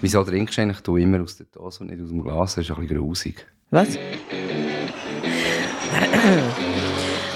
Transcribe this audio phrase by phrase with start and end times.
[0.00, 2.54] Wieso trinkst du eigentlich du immer aus der Dose und nicht aus dem Glas?
[2.54, 3.46] Das ist ein bisschen grusig.
[3.70, 3.98] Was?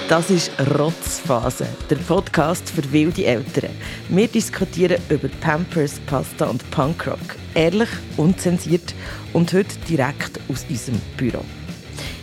[0.07, 3.71] Das ist Rotzphase, der Podcast für wilde Eltern.
[4.09, 7.35] Wir diskutieren über Pampers, Pasta und Punkrock.
[7.55, 8.93] Ehrlich, unzensiert
[9.33, 11.43] und heute direkt aus unserem Büro.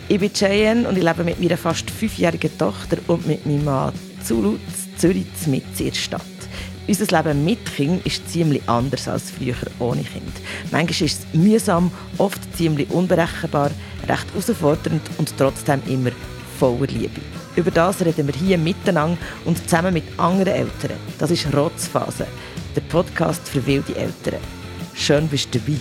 [0.07, 3.93] Ich bin Cheyenne und ich lebe mit meiner fast fünfjährigen Tochter und mit meinem Mann
[4.23, 4.57] Zulu
[4.97, 6.32] Zürich mit in der Stadt.
[6.85, 10.33] Unser Leben mit Kind ist ziemlich anders als früher ohne Kind.
[10.71, 13.71] Manchmal ist es mühsam, oft ziemlich unberechenbar,
[14.07, 16.11] recht herausfordernd und trotzdem immer
[16.59, 17.21] voller Liebe.
[17.55, 20.97] Über das reden wir hier miteinander und zusammen mit anderen Eltern.
[21.19, 22.27] Das ist Rotzphase,
[22.75, 24.41] der Podcast für wilde Eltern.
[24.93, 25.77] Schön bist du dabei.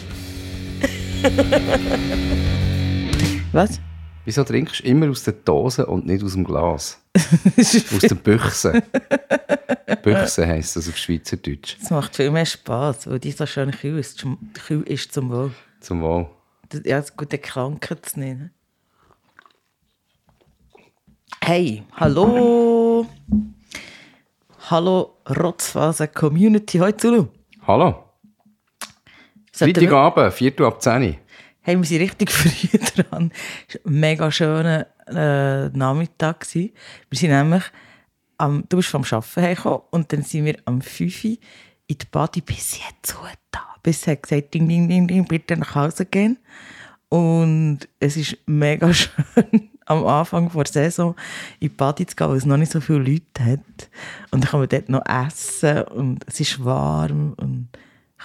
[3.53, 3.81] Was?
[4.25, 7.02] Wieso trinkst du immer aus der Dose und nicht aus dem Glas?
[7.59, 8.83] aus der Büchse.
[10.03, 11.77] Büchse heisst das auf Schweizerdeutsch.
[11.83, 14.25] Es macht viel mehr Spass, weil die so schön kühl ist.
[14.67, 15.53] Kühl ist zum Wohl.
[15.81, 16.29] Zum Wohl.
[16.85, 18.51] Ja, es ist gut, den Kranken zu nehmen.
[21.45, 23.07] Hey, hallo.
[24.71, 26.79] Hallo, Rotzphase Community.
[26.79, 27.27] Heute Zulu.
[27.67, 28.05] Hallo.
[29.53, 31.17] Freitagabend, 4 Uhr ab 10 Uhr.
[31.65, 33.31] Hey, wir sind richtig früh dran.
[33.69, 36.45] Es war ein mega schöner äh, Nachmittag.
[36.55, 36.73] Wir
[37.13, 37.63] sind nämlich
[38.37, 41.31] am, du bist vom Arbeiten hergekommen und dann sind wir am 5 Uhr
[41.87, 43.17] in die Body bis jetzt
[43.53, 43.61] da.
[43.81, 46.37] Bis er gesagt ding, ding, ding, ding, bitte nach Hause gehen.
[47.09, 51.15] Und es ist mega schön, am Anfang der Saison
[51.61, 53.89] in die Body zu gehen, weil es noch nicht so viele Leute hat.
[54.33, 57.69] Und dann kann man dort noch essen und es ist warm und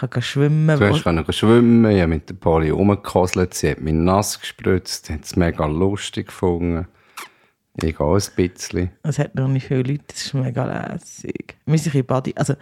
[0.04, 0.80] ich kann schwimmen.
[0.80, 5.24] Du kannst schwimmen, ich habe mit der Polly rumgekosselt, sie hat mich nass gespritzt, hat
[5.24, 6.88] es mega lustig gefunden.
[7.82, 8.90] Ich gehe ein bisschen.
[9.04, 11.56] Es hat noch nicht viele Leute, das ist mega lässig.
[11.66, 12.34] Wir sind in Body.
[12.36, 12.56] Also,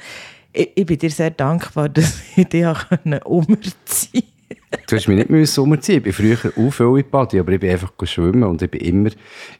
[0.51, 2.65] ich, ich, bin dir sehr dankbar, dass ich dich
[3.23, 4.23] umziehen konnte.
[4.87, 5.97] Du hast mich nicht müssen umziehen.
[5.97, 9.09] Ich bin früher auch in Body, aber ich bin einfach schwimmen und ich bin immer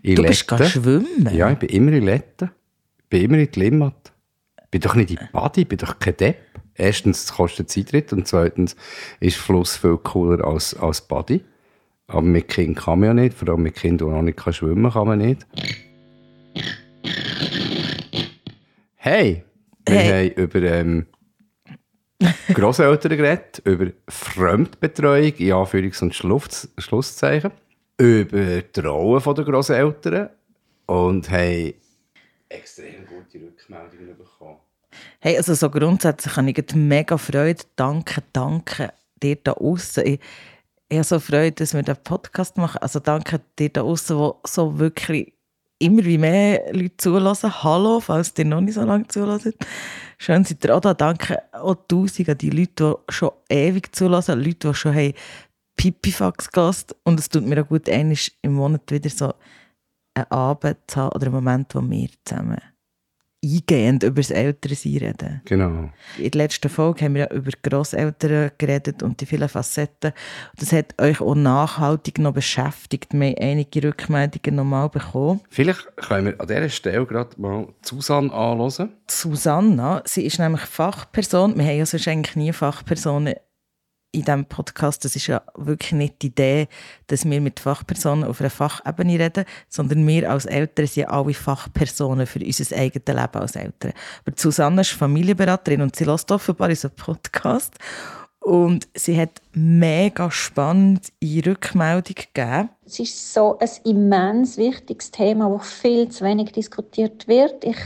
[0.01, 1.29] in Du bist schwimmen?
[1.31, 2.51] Ja, ich bin immer in Letten.
[2.99, 4.13] Ich bin immer in die Limmat.
[4.63, 6.54] Ich bin doch nicht in Body, ich bin doch kein Depp.
[6.77, 8.75] Erstens, es kostet Eintritt und zweitens
[9.19, 11.43] ist Fluss viel cooler als, als Body.
[12.07, 14.83] Aber mit Kind kann man ja nicht, vor allem mit Kind, die noch nicht schwimmen
[14.83, 15.47] kann, kann man nicht.
[18.95, 19.43] Hey,
[19.87, 20.29] wir hey.
[20.29, 21.05] haben über ähm,
[22.53, 27.51] Grosseltern geredet, über Fremdbetreuung, in Anführungs- und Schluss, Schlusszeichen,
[27.97, 30.29] über die Rolle der Grosseltern
[30.85, 31.73] und haben
[32.49, 34.59] extrem gute Rückmeldungen bekommen.
[35.19, 37.63] Hey, also so grundsätzlich habe ich mega Freude.
[37.75, 40.19] Danke, danke dir da außen
[40.87, 42.77] ich habe so Freude, dass wir den Podcast machen.
[42.81, 45.33] Also danke dir da draußen, die so wirklich
[45.79, 47.63] immer wie mehr Leute zulassen.
[47.63, 49.53] Hallo, falls ihr noch nicht so lange zulassen.
[50.19, 50.93] Schön seid ihr auch da.
[50.93, 54.39] Danke auch tausend an die Leute, die schon ewig zulassen.
[54.39, 55.13] Leute, die schon haben
[55.75, 56.93] Pipifax gelassen.
[57.03, 59.33] Und es tut mir auch gut, einmal im Monat wieder so
[60.13, 62.61] einen Abend zu haben oder einen Moment, wo wir zusammen
[63.45, 65.41] eingehend über das Elternsein reden.
[65.45, 65.89] Genau.
[66.17, 70.13] In der letzten Folge haben wir ja über Grosseltern geredet und die vielen Facetten.
[70.57, 73.13] Das hat euch auch nachhaltig noch beschäftigt.
[73.13, 75.41] Wir haben einige Rückmeldungen nochmal bekommen.
[75.49, 78.93] Vielleicht können wir an dieser Stelle gerade mal Susanne anhören.
[79.07, 81.57] Susanna, sie ist nämlich Fachperson.
[81.57, 83.35] Wir haben ja sonst eigentlich nie Fachpersonen
[84.15, 86.67] in diesem Podcast, das ist ja wirklich nicht die Idee,
[87.07, 92.25] dass wir mit Fachpersonen auf einer Fachebene reden, sondern wir als Eltern sind alle Fachpersonen
[92.25, 93.93] für unser eigenes Leben als Eltern.
[94.25, 97.75] Aber Susanne ist Familienberaterin und sie lässt offenbar unseren Podcast.
[98.45, 101.01] Und sie hat mega spannende
[101.47, 102.69] Rückmeldung gegeben.
[102.85, 107.63] Es ist so ein immens wichtiges Thema, das viel zu wenig diskutiert wird.
[107.63, 107.79] Ich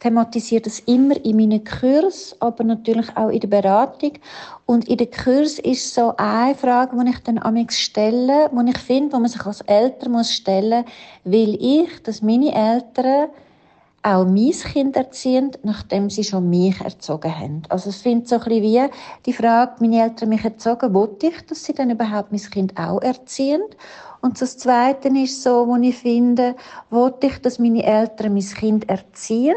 [0.00, 4.14] thematisiere das immer in meinen Kurs, aber natürlich auch in der Beratung.
[4.66, 8.78] Und in den Kurs ist so eine Frage, die ich dann amigs stelle, die ich
[8.78, 13.28] finde, wo man sich als Eltern stellen muss, will ich, dass meine Eltern
[14.02, 17.62] auch mein Kind erziehen, nachdem sie schon mich erzogen haben.
[17.68, 18.90] Also es findet so ein bisschen wie
[19.26, 23.02] die Frage, meine Eltern mich erzogen, wollte ich, dass sie dann überhaupt mein Kind auch
[23.02, 23.62] erziehen?
[24.22, 26.54] Und das Zweite ist so, wo ich finde,
[26.90, 29.56] wollte ich, dass meine Eltern mein Kind erziehen?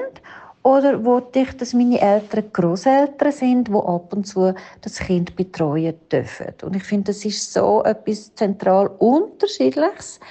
[0.63, 5.95] Oder wollte ich, dass meine Eltern Großeltern sind, wo ab und zu das Kind betreuen
[6.09, 6.53] dürfen?
[6.63, 10.21] Und ich finde, das ist so etwas zentral Unterschiedliches.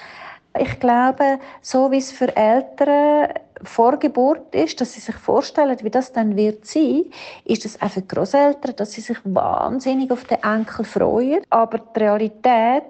[0.59, 3.29] Ich glaube, so wie es für Eltern
[3.63, 7.05] vor Geburt ist, dass sie sich vorstellen, wie das dann wird sein,
[7.45, 11.43] ist es auch für Großeltern, dass sie sich wahnsinnig auf den Enkel freuen.
[11.49, 12.83] Aber die Realität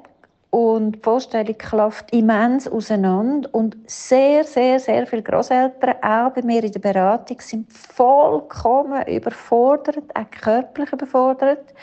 [0.53, 6.63] und die Vorstellung klafft immens auseinander und sehr, sehr, sehr viele Großeltern, auch bei mir
[6.63, 11.73] in der Beratung, sind vollkommen überfordert, auch körperlich überfordert.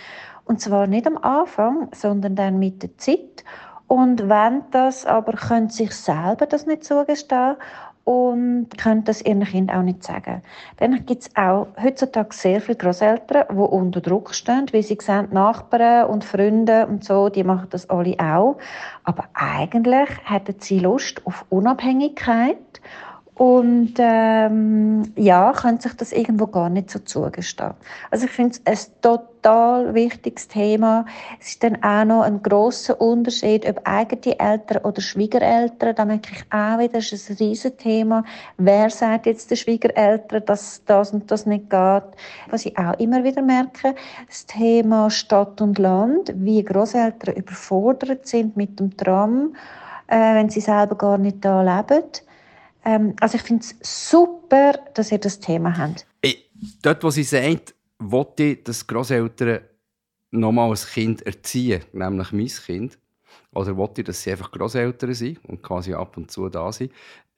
[0.44, 3.44] Und zwar nicht am Anfang, sondern dann mit der Zeit.
[3.88, 7.56] Und wenn das aber können sich selber das nicht zugestehen
[8.10, 10.42] und können das ihren Kindern auch nicht sagen.
[10.78, 15.28] Dann gibt es auch heutzutage sehr viele Großeltern, die unter Druck stehen, weil sie sehen,
[15.30, 18.58] Nachbarn und Freunde und so, die machen das alle auch.
[19.04, 22.80] Aber eigentlich hätten sie Lust auf Unabhängigkeit
[23.40, 27.72] und ähm, ja, können sich das irgendwo gar nicht so zugestehen.
[28.10, 31.06] Also ich finde es ein total wichtiges Thema.
[31.40, 35.94] Es ist dann auch noch ein großer Unterschied, ob eigene Eltern oder Schwiegereltern.
[35.94, 38.24] Da merke ich auch wieder, das ist ein Riesenthema.
[38.58, 42.04] Wer sagt jetzt den Schwiegereltern, dass das und das nicht geht?
[42.50, 43.94] Was ich auch immer wieder merke,
[44.28, 49.54] das Thema Stadt und Land, wie Großeltern überfordert sind mit dem Tram,
[50.08, 52.04] äh, wenn sie selber gar nicht da leben
[52.84, 56.06] ähm, also ich finde es super, dass ihr das Thema habt.
[56.22, 56.50] Ich,
[56.82, 59.60] dort, wo sie sagt, wollte ich, dass Großeltern
[60.30, 62.98] nochmal ein Kind erziehen, nämlich mein Kind,
[63.52, 66.92] oder wollte ich, dass sie einfach Großeltern sind und quasi ab und zu da sind,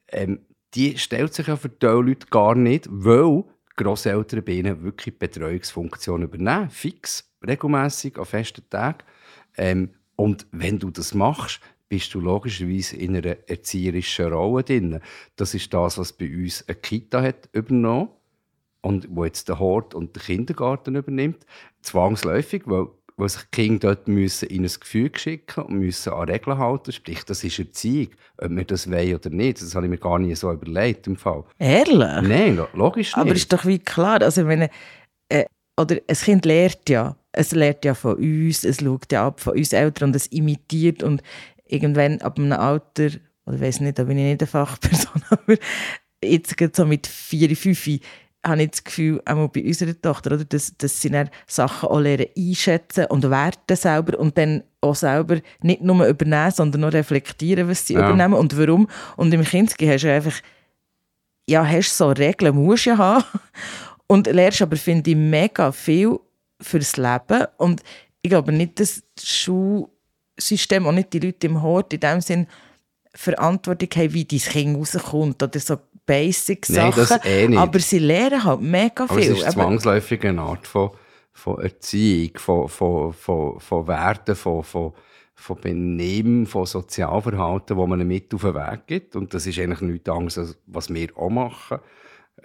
[0.09, 0.39] ähm,
[0.73, 3.43] die stellt sich ja für diese Leute gar nicht, weil
[3.75, 8.99] Großeltern bei ihnen wirklich Betreuungsfunktion übernehmen, fix, regelmäßig, an festen Tagen.
[9.57, 11.59] Ähm, und wenn du das machst,
[11.93, 14.99] bist du logischerweise in einer erzieherischen Rolle drin.
[15.35, 18.09] Das ist das, was bei uns eine Kita hat übernommen
[18.81, 21.45] und wo jetzt der Hort und der Kindergarten übernimmt.
[21.83, 26.27] Zwangsläufig, weil, weil sich die Kinder dort müssen in ein Gefühl schicken und müssen an
[26.27, 26.91] Regeln halten.
[26.91, 28.07] Sprich, das ist Erziehung,
[28.39, 29.61] ob wir das wollen oder nicht.
[29.61, 31.43] Das habe ich mir gar nicht so überlegt im Fall.
[31.59, 32.27] Ehrlich?
[32.27, 33.17] Nein, logisch nicht.
[33.17, 34.67] Aber ist doch wie klar, also wenn
[35.29, 35.45] äh,
[35.79, 39.57] oder ein Kind lernt ja, es lernt ja von uns, es schaut ja ab von
[39.57, 41.21] uns Eltern und es imitiert und
[41.73, 43.09] irgendwann ab einem Alter,
[43.45, 45.55] oder ich weiß nicht, da bin ich nicht eine Fachperson, aber
[46.23, 47.87] jetzt so mit vier, fünf
[48.45, 51.99] habe ich das Gefühl, auch bei unserer Tochter, oder, dass, dass sie dann Sachen auch
[51.99, 57.69] lernen einschätzen und werten selber und dann auch selber nicht nur übernehmen, sondern auch reflektieren,
[57.69, 58.01] was sie ja.
[58.01, 58.89] übernehmen und warum.
[59.15, 60.35] Und im Kindesgehen hast du einfach,
[61.49, 63.23] ja, hast so Regeln, musst du ja haben.
[64.07, 66.19] Und lernst aber, finde ich, mega viel
[66.61, 67.47] fürs Leben.
[67.57, 67.81] Und
[68.21, 69.87] ich glaube nicht, dass die Schule
[70.37, 72.47] System, auch nicht die Leute im Hort in dem Sinn
[73.15, 77.19] Verantwortung haben, wie dein Kind rauskommt oder so Basic-Sachen.
[77.23, 77.55] Eh.
[77.55, 79.17] Aber sie lernen halt mega viel.
[79.17, 80.91] Aber es ist zwangsläufig eine Art von,
[81.31, 84.93] von Erziehung, von, von, von, von Werten, von, von,
[85.35, 89.15] von Benehmen, von Sozialverhalten, wo man mit auf den Weg gibt.
[89.15, 91.79] Und das ist eigentlich nichts anderes, was wir auch machen.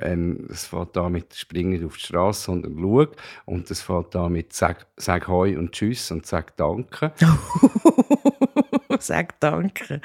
[0.01, 3.07] Ähm, es fängt da mit Springen auf die Straße und schau.
[3.47, 7.13] Und es fängt da mit sag, sag Hoi und Tschüss und Sag Danke.
[8.99, 10.01] sag Danke.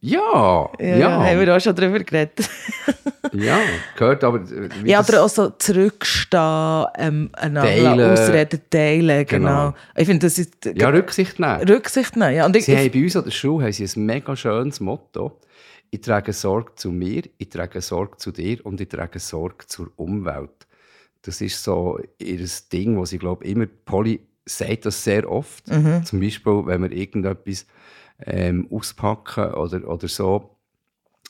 [0.00, 1.24] Ja, ja, ja.
[1.24, 2.48] Haben wir auch schon darüber geredet.
[3.32, 3.58] ja,
[3.96, 4.42] gehört aber...
[4.84, 9.48] Ja, oder auch so zurückstehen, ähm, einander ausreden, teilen, genau.
[9.48, 9.74] genau.
[9.96, 10.52] Ich finde, das ist...
[10.74, 11.68] Ja, Rücksicht nehmen.
[11.68, 12.46] Rücksicht nehmen, ja.
[12.46, 15.40] Und ich, sie haben bei uns an der Schule haben sie ein mega schönes Motto
[15.90, 19.90] ich trage Sorge zu mir, ich trage Sorge zu dir und ich trage Sorge zur
[19.96, 20.66] Umwelt.
[21.22, 25.68] Das ist so ihr Ding, was ich glaube immer, Polly sagt das sehr oft.
[25.68, 26.04] Mhm.
[26.04, 27.66] Zum Beispiel, wenn wir irgendetwas
[28.24, 30.56] ähm, auspacken oder, oder so,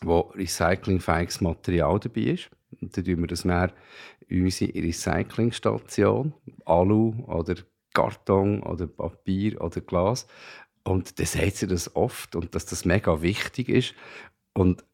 [0.03, 2.51] wo recyclingfähiges Material dabei ist.
[2.81, 3.73] Und dann tun wir das dann
[4.29, 7.55] in unsere Recyclingstation, Alu oder
[7.95, 10.27] Karton oder Papier oder Glas.
[10.85, 13.95] Und dann sagt sie das oft und dass das mega wichtig ist.
[14.57, 14.85] Und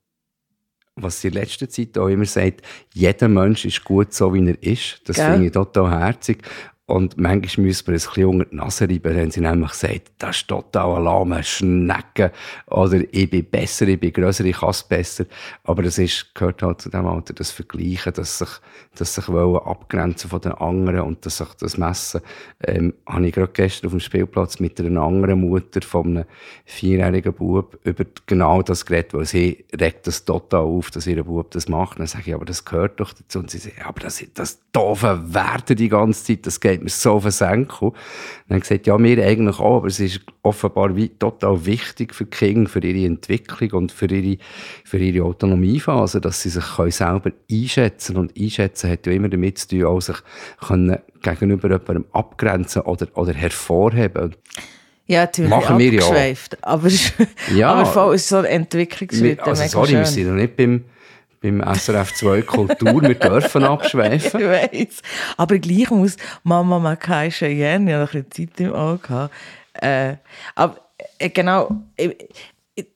[0.96, 4.62] was sie in letzter Zeit auch immer sagt, jeder Mensch ist gut so, wie er
[4.62, 5.00] ist.
[5.06, 6.42] Das finde ich total herzig.
[6.92, 10.36] Und manchmal müssen wir ein bisschen unter die Nase reiben, wenn sie nämlich sagt, das
[10.36, 12.30] ist total ein lahmer Schnecken
[12.66, 15.24] oder ich bin besser, ich bin grösser, ich kann es besser.
[15.64, 18.50] Aber das ist, gehört halt zu dem Alter, das Vergleichen, dass sich,
[18.94, 22.20] dass sich wollen abgrenzen von den anderen und dass sich das Messen,
[22.62, 26.24] ähm, habe ich gerade gestern auf dem Spielplatz mit einer anderen Mutter von einem
[26.66, 31.52] vierjährigen Bub über genau das geredet, weil sie regt das total auf, dass ihr Bub
[31.52, 31.98] das macht.
[31.98, 33.38] Dann sage ich, aber das gehört doch dazu.
[33.38, 37.12] Und sie sagt, aber das, das doofe Werte die ganze Zeit, das geht mir so
[37.12, 37.92] auf den Senkel.
[38.48, 42.30] Dann gesagt, ja, mir eigentlich auch, aber es ist offenbar wie total wichtig für die
[42.30, 44.38] Kinder, für ihre Entwicklung und für ihre,
[44.84, 48.28] für ihre Autonomiephase, dass sie sich selber einschätzen können.
[48.28, 50.16] Und einschätzen hat ja immer damit zu tun, auch sich
[50.60, 54.34] können gegenüber jemandem abgrenzen oder, oder hervorheben.
[55.06, 56.34] Ja, natürlich Machen wir ja.
[56.62, 56.88] Aber,
[57.54, 57.72] ja.
[57.72, 59.40] aber voll ist so ein Entwicklungsschritt.
[59.40, 60.84] Also, sorry, wir sind noch nicht beim
[61.42, 63.02] beim SRF 2 Kultur.
[63.02, 64.40] Wir dürfen abschweifen.
[64.40, 65.02] Ich weiss.
[65.36, 69.30] Aber gleich muss Mama Makai Cheyenne, ja noch ein bisschen Zeit im Auge.
[69.74, 70.14] Äh,
[70.54, 70.76] aber
[71.18, 71.82] äh, genau.
[71.96, 72.16] Ich,
[72.74, 72.86] ich,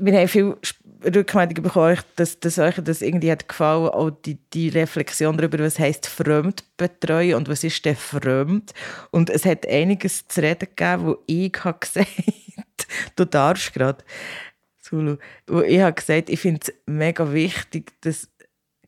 [0.00, 0.56] wir haben viel
[1.04, 5.78] Rückmeldungen bekommen, dass, dass euch das irgendwie hat gefallen, auch die, die Reflexion darüber, was
[5.78, 8.72] heisst Fremdbetreuen und was ist denn fremd.
[9.10, 12.08] Und es hat einiges zu reden gegeben, wo ich habe gesagt
[13.16, 14.04] du darfst gerade,
[14.90, 15.16] Zulu,
[15.62, 18.28] ich habe gesagt, ich finde es mega wichtig, dass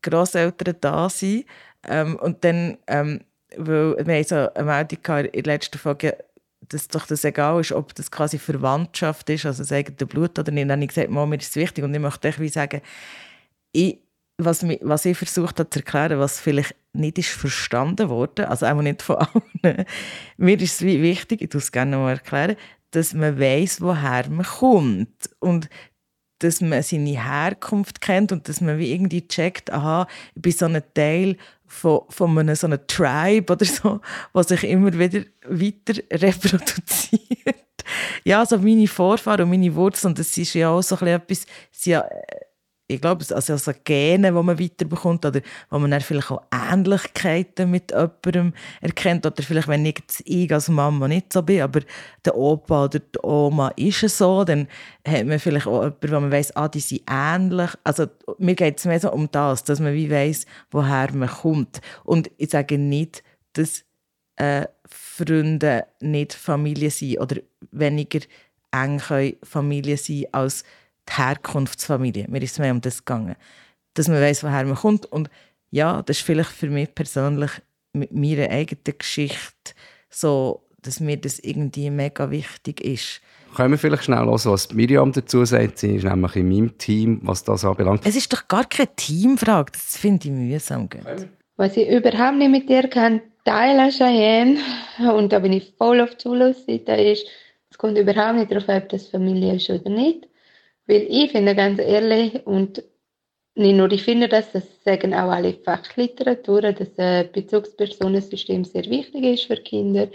[0.03, 1.47] Grosseltern da sind.
[1.87, 3.21] Ähm, und dann, ähm,
[3.57, 6.17] weil wir haben so eine Meldung in der letzten Folge,
[6.69, 10.53] dass doch das egal ist, ob das quasi Verwandtschaft ist, also das eigene Blut oder
[10.53, 10.65] nicht.
[10.65, 11.85] Dann habe ich gesagt, mir ist es wichtig.
[11.85, 12.81] Und ich möchte euch sagen,
[13.73, 13.99] ich,
[14.39, 18.83] was, was ich versucht habe zu erklären, was vielleicht nicht ist verstanden wurde, also auch
[18.83, 19.17] nicht von
[19.63, 19.85] allen,
[20.37, 22.57] mir ist es wichtig, ich tue es gerne mal erklären,
[22.91, 25.31] dass man weiß, woher man kommt.
[25.41, 25.69] Und
[26.43, 30.67] dass man seine Herkunft kennt und dass man wie irgendwie checkt, aha, ich bin so
[30.67, 34.01] ein Teil von, von einem so einem Tribe oder so,
[34.33, 37.57] was sich immer wieder weiter reproduziert.
[38.25, 42.05] ja, also meine Vorfahren und meine Wurzeln, das ist ja auch so etwas, sie ja
[42.89, 47.71] ich glaube, also, also Gene, die man weiterbekommt oder wo man dann vielleicht auch Ähnlichkeiten
[47.71, 51.81] mit jemandem erkennt oder vielleicht, wenn ich, ich als Mama nicht so bin, aber
[52.25, 54.69] der Opa oder die Oma ist es so, dann
[55.07, 57.71] hat man vielleicht auch jemanden, wo man weiss, ah, die sind ähnlich.
[57.85, 58.07] Also
[58.39, 61.81] mir geht es mehr so um das, dass man wie weiss, woher man kommt.
[62.05, 63.23] Und ich sage nicht,
[63.55, 63.85] dass
[64.37, 67.37] äh, Freunde nicht Familie sind oder
[67.71, 68.21] weniger
[68.73, 69.01] eng
[69.43, 70.65] Familie sein als
[71.09, 72.27] die Herkunftsfamilie.
[72.29, 73.37] Mir ist es mehr um das gegangen.
[73.95, 75.07] Dass man weiß, woher man kommt.
[75.07, 75.29] Und
[75.71, 77.51] ja, das ist vielleicht für mich persönlich
[77.93, 79.75] mit meiner eigenen Geschichte
[80.09, 83.21] so, dass mir das irgendwie mega wichtig ist.
[83.55, 85.79] Können wir vielleicht schnell hören, was Miriam dazu sagt?
[85.79, 88.01] Sie ist nämlich in meinem Team, was das anbelangt.
[88.05, 89.73] Es ist doch gar keine Teamfrage.
[89.73, 90.89] Das finde ich mühsam.
[91.57, 94.59] Was ich überhaupt nicht mit dir kann teilen, Cheyenne,
[95.15, 97.27] und da bin ich voll auf Zulassseite, ist,
[97.71, 100.29] es kommt überhaupt nicht darauf ob das Familie ist oder nicht.
[100.87, 102.83] Weil ich finde ganz ehrlich, und
[103.55, 109.25] nicht nur ich finde das, das sagen auch alle Fachliteraturen, dass ein Bezugspersonensystem sehr wichtig
[109.25, 110.09] ist für Kinder.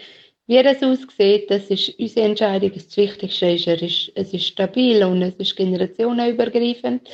[0.47, 2.71] Wie das aussieht, das ist unsere Entscheidung.
[2.73, 7.07] Das Wichtigste ist, er ist, es ist stabil und es ist generationenübergreifend.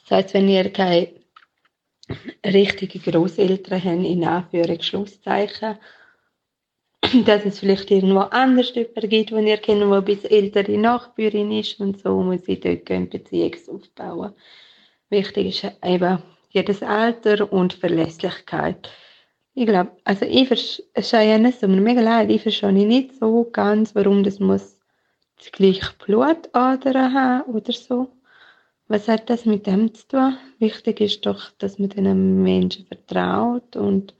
[0.00, 1.08] Das heißt, wenn ihr keine
[2.44, 5.78] richtigen Großeltern habt, in Anführungs- Schlusszeichen,
[7.26, 11.80] dass es vielleicht irgendwo anders jemanden gibt, den ihr kennt, der bis ältere Nachbürin ist
[11.80, 14.32] und so muss ich dort eine Beziehung aufbauen.
[15.10, 18.88] Wichtig ist eben jedes Alter und Verlässlichkeit.
[19.54, 24.22] Ich glaube, also ich verstehe nicht, aber mega leid, ich verstehe nicht so ganz, warum
[24.22, 24.78] das muss
[25.36, 28.08] das gleiche Blutader haben oder so.
[28.88, 30.36] Was hat das mit dem zu tun?
[30.58, 34.14] Wichtig ist doch, dass man den Menschen vertraut und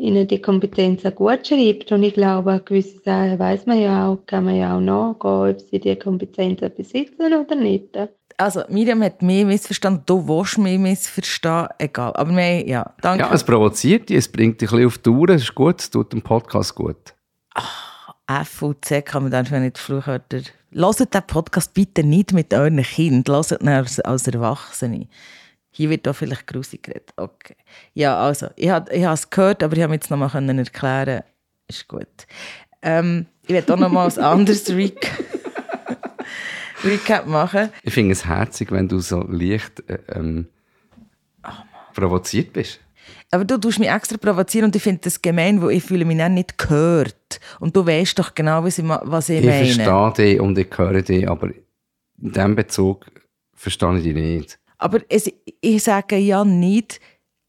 [0.00, 1.92] ihnen die Kompetenzen gut schreibt.
[1.92, 5.60] Und ich glaube, gewisse Sachen weiß man ja auch, kann man ja auch nachgehen, ob
[5.60, 7.96] sie die Kompetenzen besitzen oder nicht.
[8.36, 12.12] Also, Miriam hat mich missverstanden, du willst mich missverstehen, egal.
[12.14, 13.24] Aber mehr, ja, danke.
[13.24, 15.80] Ja, es provoziert dich, es bringt dich ein bisschen auf die Uhr, es ist gut,
[15.80, 17.14] es tut dem Podcast gut.
[17.54, 20.40] Ach, F und Z kann man dann nicht Fluchwörter...
[20.72, 23.68] Hört den Podcast bitte nicht mit euren Kindern, hört ihn
[24.04, 25.08] als Erwachsene.
[25.70, 27.12] Hier wird da vielleicht grusig geredet.
[27.16, 27.56] Okay.
[27.94, 31.22] Ja, also, ich habe ich es gehört, aber ich habe jetzt noch mal erklären
[31.68, 32.26] Ist gut.
[32.82, 35.24] Ähm, ich werde auch noch mal ein anderes Recap,
[36.84, 37.70] Recap machen.
[37.82, 40.48] Ich finde es herzig, wenn du so leicht äh, ähm,
[41.44, 41.50] oh,
[41.94, 42.80] provoziert bist.
[43.30, 46.18] Aber du tust mich extra provozieren und ich finde das gemein, weil ich fühle mich
[46.18, 47.40] dann nicht gehört.
[47.60, 49.62] Und du weißt doch genau, was ich, was ich, ich meine.
[49.62, 53.06] Ich verstehe dich und ich höre dich, aber in diesem Bezug
[53.54, 54.59] verstehe ich dich nicht.
[54.80, 57.00] Aber es, ich sage ja nicht,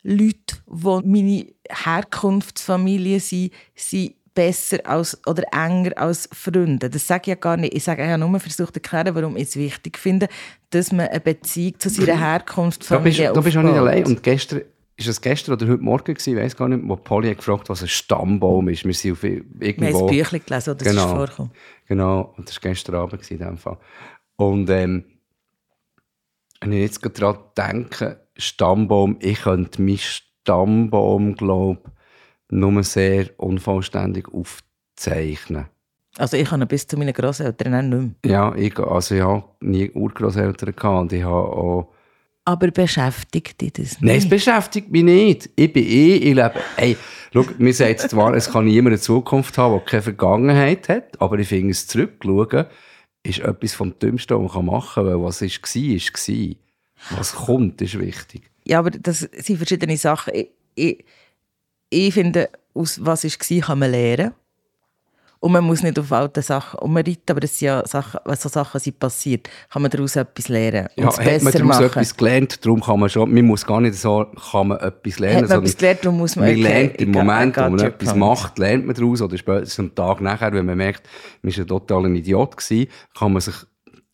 [0.03, 6.89] Leute, die meine Herkunftsfamilie sind, sind besser als, oder enger als Freunde.
[6.89, 7.73] Das sage ich ja gar nicht.
[7.73, 10.27] Ich sage ja nur versucht zu erklären, warum ich es wichtig finde,
[10.69, 13.37] dass man eine Beziehung zu seiner Herkunftsfamilie aufbaut.
[13.37, 14.05] Du bist auch nicht allein.
[14.05, 14.61] Und gestern,
[14.97, 17.69] ist es gestern oder heute Morgen gewesen, ich weiß gar nicht, wo Polly hat gefragt,
[17.69, 18.85] was ein Stammbaum ist.
[18.85, 19.59] Wir sind auf irgendwo...
[19.59, 21.51] Wir haben ein Büchlein gelesen, das genau, ist vorgekommen.
[21.87, 23.77] Genau, und das war gestern Abend in dem Fall.
[24.37, 25.05] Und ähm,
[26.61, 31.81] wenn ich jetzt gerade denke, Stammbaum, ich könnte meinen Stammbaum, glaube
[32.49, 35.65] nur sehr unvollständig aufzeichnen.
[36.17, 38.31] Also ich habe bis zu meinen Großeltern nicht mehr.
[38.31, 41.93] Ja, ich, also ich habe nie Urgroßeltern gehabt und ich habe auch
[42.43, 44.01] aber beschäftigt dich das nicht?
[44.01, 45.49] Nein, es beschäftigt mich nicht.
[45.55, 46.97] Ich bin eh, ich lebe, hey,
[47.31, 51.37] schau, mir sagt zwar, es kann niemand eine Zukunft haben, die keine Vergangenheit hat, aber
[51.37, 52.65] ich finde es zurückschauen,
[53.23, 57.17] ist etwas vom Dümmsten, was man machen kann, was war, ist, war.
[57.17, 58.49] Was kommt, ist wichtig.
[58.65, 60.33] Ja, aber das sind verschiedene Sachen.
[60.35, 61.05] Ich, ich,
[61.89, 64.33] ich finde, aus was war, kann man lernen.
[65.43, 68.79] Und man muss nicht auf alte Sachen umreiten, aber es sind ja Sachen, so Sachen
[68.79, 71.85] sind passiert, kann man daraus etwas lernen und Ja, es hat man besser daraus machen.
[71.85, 75.41] etwas gelernt, darum kann man schon, man muss gar nicht so, kann man etwas lernen,
[75.43, 78.19] Hat man etwas gelernt, darum muss man- man lernt im Moment, wo man etwas point.
[78.19, 81.09] macht, lernt man daraus, oder spätestens am Tag nachher, wenn man merkt,
[81.41, 83.55] man war ein totaler Idiot gewesen, kann man sich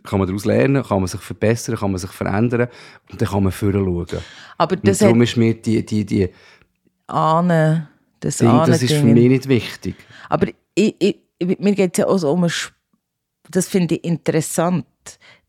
[0.06, 2.70] kann man daraus lernen, kann man sich verbessern, kann man sich verändern
[3.12, 4.22] und dann kann man vorher schauen.
[4.58, 6.30] Aber Und das darum hat ist mir die, die, die
[7.08, 7.90] Ahnen,
[8.22, 9.96] das Ding, das ist für mich nicht wichtig.
[10.30, 12.48] Aber ich, ich, mir geht es ja auch so um
[13.50, 14.86] das finde ich interessant.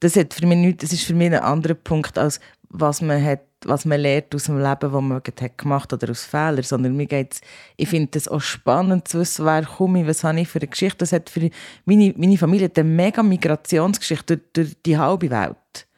[0.01, 3.25] Das, hat für mich nicht, das ist für mich ein anderer Punkt, als was man,
[3.25, 6.63] hat, was man lernt aus dem Leben, das man hat gemacht oder aus Fehlern.
[6.63, 7.41] Sondern mir geht's,
[7.77, 10.69] ich finde es auch spannend zu wissen, wer komme ich, was habe ich für eine
[10.69, 10.99] Geschichte.
[10.99, 11.51] Das hat für
[11.87, 15.89] meine, meine Familie eine mega Migrationsgeschichte durch, durch die halbe Welt.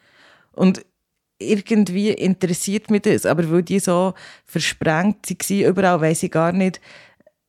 [0.53, 0.85] Und
[1.39, 3.27] irgendwie interessiert mich das.
[3.27, 6.81] Aber weil die so versprengt waren, überall weiss ich gar nicht,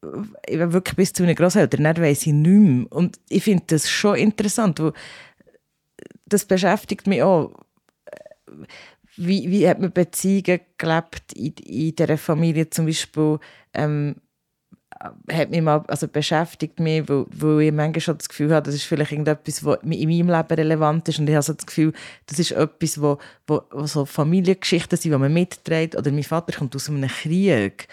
[0.02, 2.92] wirklich bis zu meinen Grosseltern, dann weiss ich nicht mehr.
[2.92, 4.94] Und ich finde das schon interessant, weil
[6.26, 7.54] das beschäftigt mich auch.
[9.18, 13.40] Wie, wie hat man Beziehungen gelebt in, in dieser Familie zum Beispiel?
[13.74, 14.16] Ähm,
[15.32, 18.84] hat mich mal, also beschäftigt mich, weil ich manchmal schon das Gefühl habe, das ist
[18.84, 21.94] vielleicht irgendetwas, was in meinem Leben relevant ist und ich habe so das Gefühl,
[22.28, 23.18] das ist etwas, wo,
[23.48, 27.88] wo, wo so Familiengeschichten sind, die man mitträgt oder mein Vater kommt aus einem Krieg.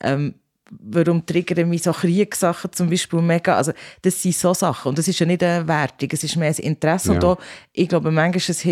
[0.00, 0.34] Ähm,
[0.70, 5.08] warum triggern mich so Kriegssachen zum Beispiel mega, also das sind so Sachen und das
[5.08, 7.14] ist ja nicht eine Wertung, es ist mehr ein Interesse Ja.
[7.14, 7.38] und auch,
[7.72, 8.66] ich glaube manchmal, es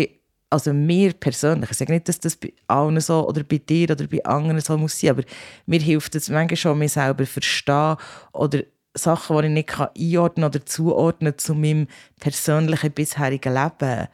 [0.49, 4.05] also mir persönlich, ich sage nicht, dass das bei allen so oder bei dir oder
[4.05, 5.23] bei anderen so muss sein, aber
[5.65, 7.95] mir hilft es manchmal schon, mich selber verstehen
[8.33, 8.59] oder
[8.95, 11.87] Sachen, die ich nicht kann einordnen oder zuordnen zu meinem
[12.19, 14.07] persönlichen bisherigen Leben.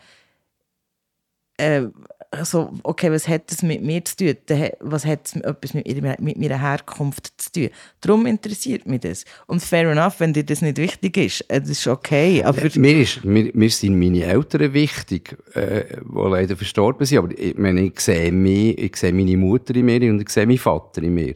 [1.58, 1.88] Äh,
[2.32, 4.36] also, okay, was hat das mit mir zu tun?
[4.82, 5.88] Was hat es etwas mit,
[6.20, 7.70] mit meiner Herkunft zu tun?
[8.02, 9.26] Darum interessiert mich das.
[9.48, 12.44] Und fair enough, wenn dir das nicht wichtig ist, äh, das ist okay.
[12.44, 17.18] Aber Mir, ist, mir, mir sind meine Eltern wichtig, äh, die leider verstorben sind.
[17.18, 20.46] Aber ich, meine, ich, sehe mich, ich sehe meine Mutter in mir und ich sehe
[20.46, 21.34] meinen Vater in mir.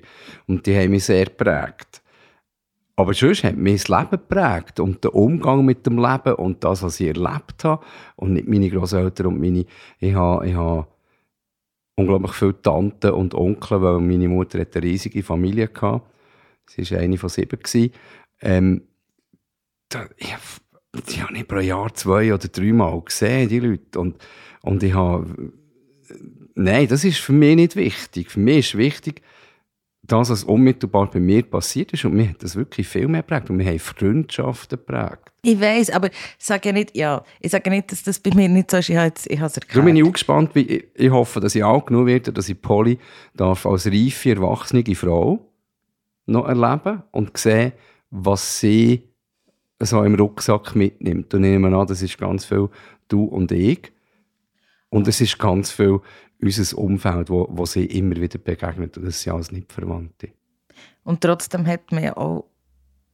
[0.48, 2.04] Und die haben mich sehr geprägt.
[2.96, 6.84] Aber sonst hat mich das Leben geprägt und der Umgang mit dem Leben und das,
[6.84, 7.84] was ich erlebt habe.
[8.16, 9.66] Und nicht meine Großeltern und meine...
[10.00, 10.86] Ich habe, ich habe
[11.96, 16.02] unglaublich viele Tanten und Onkel, weil meine Mutter hat eine riesige Familie hatte.
[16.68, 17.92] Sie war eine von sieben.
[18.42, 18.82] Ähm,
[19.90, 20.36] da, ich,
[21.10, 24.00] die habe ich pro Jahr zwei oder dreimal gesehen, die Leute.
[24.00, 24.18] Und,
[24.62, 25.54] und ich habe...
[26.56, 28.32] Nein, das ist für mich nicht wichtig.
[28.32, 29.22] Für mich ist wichtig,
[30.06, 32.04] das, was unmittelbar bei mir passiert ist.
[32.04, 33.50] Und mir hat das wirklich viel mehr geprägt.
[33.50, 35.32] Und wir haben Freundschaften geprägt.
[35.42, 38.50] ich weiß, aber ich sage ja nicht, ja, ich sage nicht, dass das bei mir
[38.50, 38.90] nicht so ist.
[38.90, 41.64] Ich habe es es Darum bin ich auch gespannt, wie, ich, ich hoffe, dass ich
[41.64, 43.00] alt genug werde, dass ich Polly
[43.34, 45.40] darf als reife, erwachsene Frau
[46.26, 47.72] noch erleben und sehen,
[48.10, 49.04] was sie
[49.80, 51.34] so im Rucksack mitnimmt.
[51.34, 52.70] Und ich nehme an, das ist ganz viel
[53.08, 53.93] du und ich.
[54.94, 56.00] Und es ist ganz viel
[56.40, 58.96] unser Umfeld, wo, wo sie immer wieder begegnet.
[58.96, 60.30] Und das sind alles nicht Verwandte.
[61.04, 62.46] Und trotzdem hat man ja auch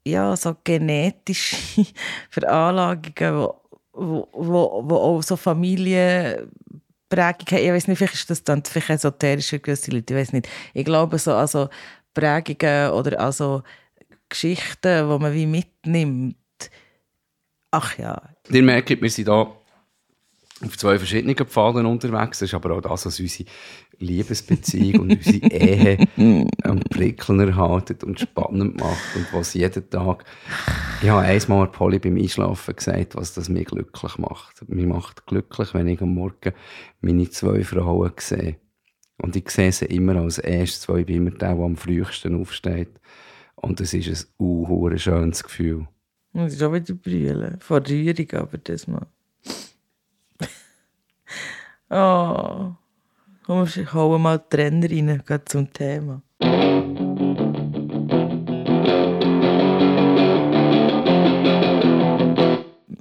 [0.06, 1.86] ja, so genetische
[2.30, 3.56] Veranlagungen, wo,
[3.94, 7.64] wo, wo, wo auch so Familienprägung haben.
[7.64, 10.50] Ich weiß nicht, vielleicht ist das dann vielleicht esoterisch für gewisse Leute, ich weiß nicht.
[10.74, 11.70] Ich glaube so also
[12.14, 13.64] Prägungen oder also
[14.28, 16.36] Geschichten, die man wie mitnimmt.
[17.72, 19.59] Ach ja, Ihr merkt, wir sind hier
[20.66, 22.40] auf zwei verschiedenen Pfaden unterwegs.
[22.40, 23.50] Das ist aber auch das, was unsere
[24.00, 26.08] Liebesbeziehung und unsere Ehe
[26.64, 29.16] am Prickeln erhalten und spannend macht.
[29.16, 30.26] Und was jeden Tag...
[31.02, 34.68] Ich habe einmal Polly beim Einschlafen gesagt, was das mich glücklich macht.
[34.70, 36.54] Mich macht glücklich, wenn ich am Morgen
[37.02, 38.58] meine zwei Frauen sehe.
[39.22, 42.40] Und ich sehe sie immer als erstes, weil ich bin immer der, der am frühesten
[42.40, 43.00] aufsteht.
[43.56, 45.88] Und es ist ein uh, schönes Gefühl.
[46.32, 47.58] muss ich auch wieder brüllen.
[47.60, 49.08] Vor Rührung, aber das mal.
[51.90, 52.72] Oh.
[53.46, 56.22] Komm, ich hole mal die Trainer rein, gerade zum Thema.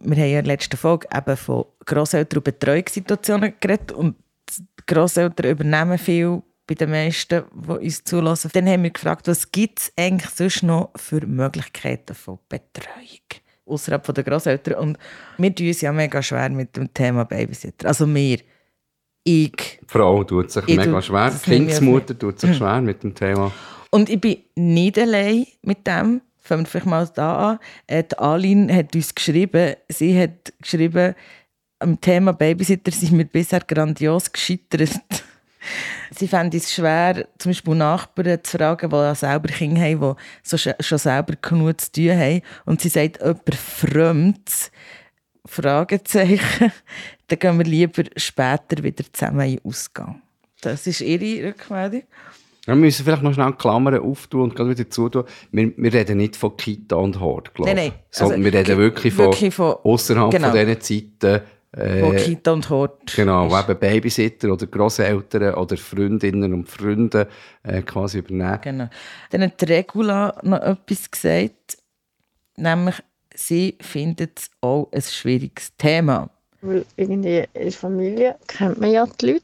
[0.01, 4.16] Wir haben ja in der letzten Folge eben von Grosseltern- und Betreuungssituationen geredet und
[4.57, 8.51] die Grosseltern übernehmen viel bei den meisten, die uns zulassen.
[8.55, 14.14] Dann haben wir gefragt, was gibt es eigentlich sonst noch für Möglichkeiten von Betreuung außerhalb
[14.14, 14.74] der Grosseltern.
[14.74, 14.98] Und
[15.37, 17.88] wir tun uns ja mega schwer mit dem Thema Babysitter.
[17.88, 18.38] Also wir,
[19.28, 19.78] ich.
[19.82, 21.30] Die Frau tut sich Ich mega schwer.
[21.30, 23.52] Die Kindsmutter tut sich schwer mit dem Thema.
[23.90, 26.20] Und ich bin nicht allein mit dem.
[26.40, 27.58] Fangen wir vielleicht mal da an.
[27.86, 31.14] Äh, Die Aline hat uns geschrieben, sie hat geschrieben,
[31.78, 34.90] am Thema Babysitter sind wir bisher grandios gescheitert.
[36.10, 40.56] Sie fänden es schwer, zum Beispiel Nachbarn zu fragen, die selber Kinder haben, die so
[40.56, 42.42] schon selber genug zu tun haben.
[42.64, 44.70] Und sie sagt, jemand Fremdes,
[45.44, 46.72] Fragezeichen,
[47.28, 50.22] dann gehen wir lieber später wieder zusammen ausgehen.
[50.60, 52.02] Das ist ihre Rückmeldung.
[52.64, 55.24] Wir müssen vielleicht noch schnell Klammern auftun und gerade wieder zutun.
[55.52, 57.76] Wir, wir reden nicht von Kita und Hort, glaube ich.
[57.76, 57.98] Nein, nein.
[58.10, 60.50] Sondern also, wir reden wirklich von, wirklich von außerhalb genau.
[60.50, 61.44] von diesen Zeiten.
[61.72, 67.28] Äh, wo Kita und Hort Genau, wo eben Babysitter oder Grosseltern oder Freundinnen und Freunde
[67.62, 68.58] äh, quasi übernehmen.
[68.62, 68.88] Genau.
[69.30, 71.78] Dann hat Regula noch etwas gesagt,
[72.56, 72.96] nämlich
[73.34, 76.30] sie findet es auch ein schwieriges Thema.
[76.61, 79.42] Weil irgendwie in der Familie kennt man ja die Leute.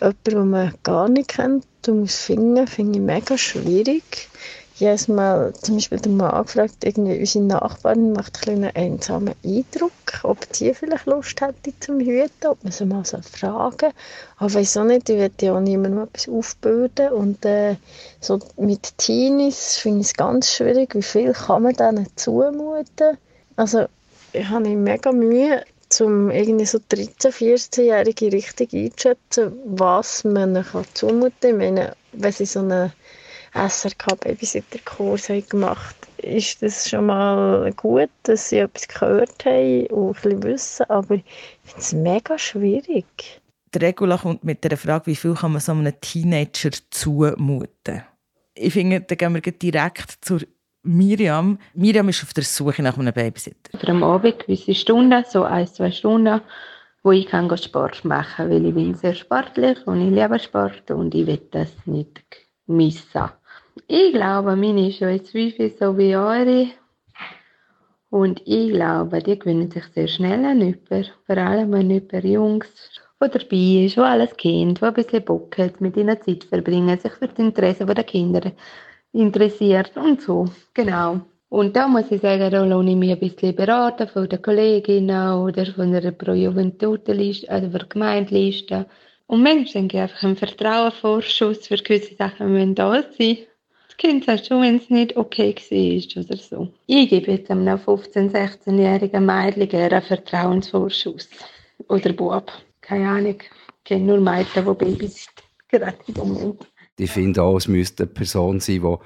[0.00, 4.28] Jemanden, den man gar nicht kennt, du musst finden, finde ich mega schwierig.
[4.76, 9.92] Jedes Mal zum Beispiel der Mann gefragt, irgendwie unsere Nachbarin macht ein einen einsamen Eindruck,
[10.24, 13.92] ob die vielleicht Lust hätte zum Hüten, ob man sie mal so fragen
[14.36, 17.12] Aber ich weiß auch nicht, ich will ja auch niemandem etwas aufbürden.
[17.12, 17.76] Und äh,
[18.20, 23.16] so mit Teenies finde ich es ganz schwierig, wie viel kann man denen zumuten.
[23.54, 23.86] Also
[24.32, 25.64] ich habe mega Mühe,
[26.00, 31.50] um irgendwie so 13-, 14-Jährige richtig einzuschätzen, was man ihnen zumuten kann.
[31.50, 32.92] Ich meine, wenn sie so einen
[33.54, 40.42] SRK-Babysitter-Kurs gemacht haben, ist das schon mal gut, dass sie etwas gehört haben und bisschen
[40.42, 41.24] wissen, aber ich
[41.62, 43.40] finde es mega schwierig.
[43.74, 48.02] Die Regula kommt mit der Frage, wie viel kann man so einem Teenager zumuten?
[48.54, 50.40] Ich finde, da gehen wir direkt zur
[50.84, 51.58] Miriam.
[51.74, 53.78] Miriam ist auf der Suche nach einem Babysitter.
[53.78, 56.40] Für am Abend gewisse Stunden, so ein, zwei Stunden,
[57.02, 60.90] wo ich kann Sport machen kann, weil ich bin sehr sportlich und ich liebe Sport
[60.90, 62.22] und ich will das nicht
[62.66, 63.30] missen.
[63.88, 66.68] Ich glaube, meine ist schon viel so wie eure.
[68.10, 71.10] Und ich glaube, die gewinnen sich sehr schnell an jemanden.
[71.26, 72.68] Vor allem wenn jemand Jungs,
[73.20, 76.98] der dabei ist, der alles kennt, der ein bisschen Bock hat, mit ihnen Zeit verbringen,
[76.98, 78.52] sich für das Interesse der Kinder
[79.14, 80.46] interessiert und so.
[80.74, 81.20] Genau.
[81.48, 85.34] Und da muss ich sagen, da lohne ich mich ein bisschen beraten von den Kolleginnen
[85.34, 88.86] oder von der Pro-Juventutenliste, also von der Gemeindeliste.
[89.26, 93.38] Und manchmal denke ich einfach einen Vertrauenvorschuss für gewisse Sachen müssen da sein.
[93.86, 96.68] Das Kind sagt schon, wenn es nicht okay war oder so.
[96.86, 101.28] Ich gebe jetzt einem 15-, 16-jährigen Mädchen einen Vertrauensvorschuss.
[101.88, 102.50] Oder Bub.
[102.80, 103.38] Keine Ahnung.
[103.40, 105.44] Ich kenne nur Mädchen, die Babys sind.
[105.68, 106.66] Gerade im Moment.
[106.98, 108.96] Ich finde auch, es müsste eine Person sein, die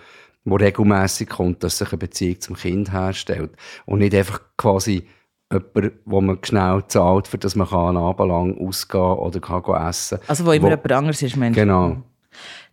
[0.50, 3.50] wo regelmäßig kommt, dass sich eine Beziehung zum Kind herstellt.
[3.86, 5.06] Und nicht einfach quasi
[5.52, 10.18] jemand, wo man schnell zahlt, für dass man einen Abend lang ausgehen oder kann essen
[10.26, 11.56] Also wo immer wo, jemand anderes ist, Mensch.
[11.56, 12.02] Genau.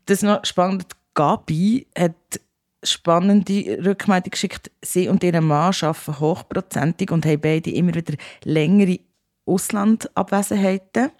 [0.05, 0.87] Das ist noch spannend.
[1.13, 2.15] Gabi hat
[2.83, 4.69] spannende Rückmeldung geschickt.
[4.81, 8.99] Sie und ihr Mann arbeiten hochprozentig und haben beide immer wieder längere
[9.45, 11.11] Auslandabwesenheiten.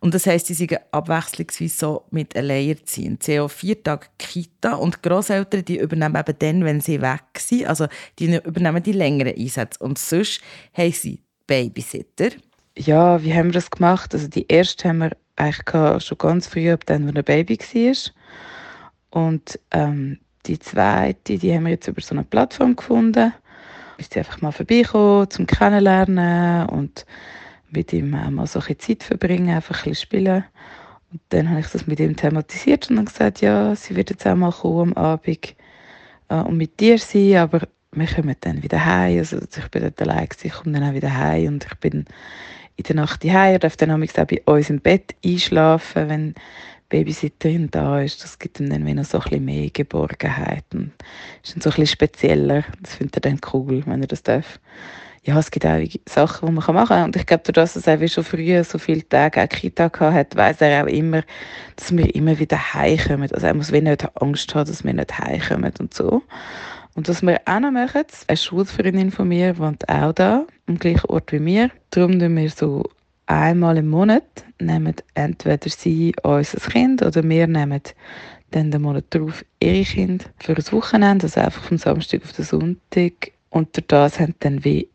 [0.00, 3.22] Und das heisst, sie sind abwechslungsweise so mit Alleinerziehend.
[3.22, 7.24] Sie haben vier Tage Kita und die Grosseltern die übernehmen eben dann, wenn sie weg
[7.38, 7.66] sind.
[7.66, 7.86] Also
[8.18, 9.82] die übernehmen die längeren Einsätze.
[9.82, 10.40] Und sonst
[10.72, 12.30] haben sie Babysitter.
[12.76, 14.12] Ja, wie haben wir das gemacht?
[14.14, 19.22] Also die erste haben wir eigentlich schon ganz früh, ab dann, wenn ein Baby war.
[19.22, 23.32] Und ähm, die zweite, die haben wir jetzt über so eine Plattform gefunden.
[23.98, 27.06] Ist sie einfach mal vorbeikommen, zum Kennenlernen und
[27.70, 30.44] mit ihm auch mal so ein Zeit verbringen, einfach ein bisschen spielen.
[31.12, 34.26] Und dann habe ich das mit ihm thematisiert und dann gesagt, ja, sie wird jetzt
[34.26, 35.54] auch mal kommen am Abend
[36.28, 39.18] äh, und mit dir sein, aber wir kommen dann wieder heim.
[39.18, 42.04] Also ich bin dort allein, ich komme dann auch wieder heim und ich bin
[42.76, 46.40] in der Nacht heim und darf dann auch bei uns im Bett einschlafen, wenn die
[46.90, 48.22] Babysitterin da ist.
[48.22, 50.92] Das gibt ihm dann wieder so ein bisschen mehr Geborgenheit und
[51.42, 52.64] ist dann so ein bisschen spezieller.
[52.82, 54.60] Das findet er dann cool, wenn er das darf
[55.26, 57.04] ja, es gibt auch Sachen, die man machen kann.
[57.04, 60.60] Und ich glaube, dadurch, dass er schon früher so viele Tage auch Kita hat, weiß
[60.60, 61.22] er auch immer,
[61.74, 63.28] dass wir immer wieder heimkommen.
[63.32, 66.22] Also er muss wie nicht Angst haben, dass wir nicht heimkommen und so.
[66.94, 71.10] Und was wir auch noch machen, eine Schulfreundin von mir wohnt auch da, am gleichen
[71.10, 71.70] Ort wie wir.
[71.90, 72.84] Darum nehmen wir so
[73.26, 74.22] einmal im Monat,
[74.60, 77.82] nehmen entweder sie unser Kind oder wir nehmen
[78.52, 82.44] dann den Monat darauf ihre Kind für ein Wochenende, also einfach vom Samstag auf den
[82.44, 83.32] Sonntag.
[83.50, 84.88] Und das haben dann wie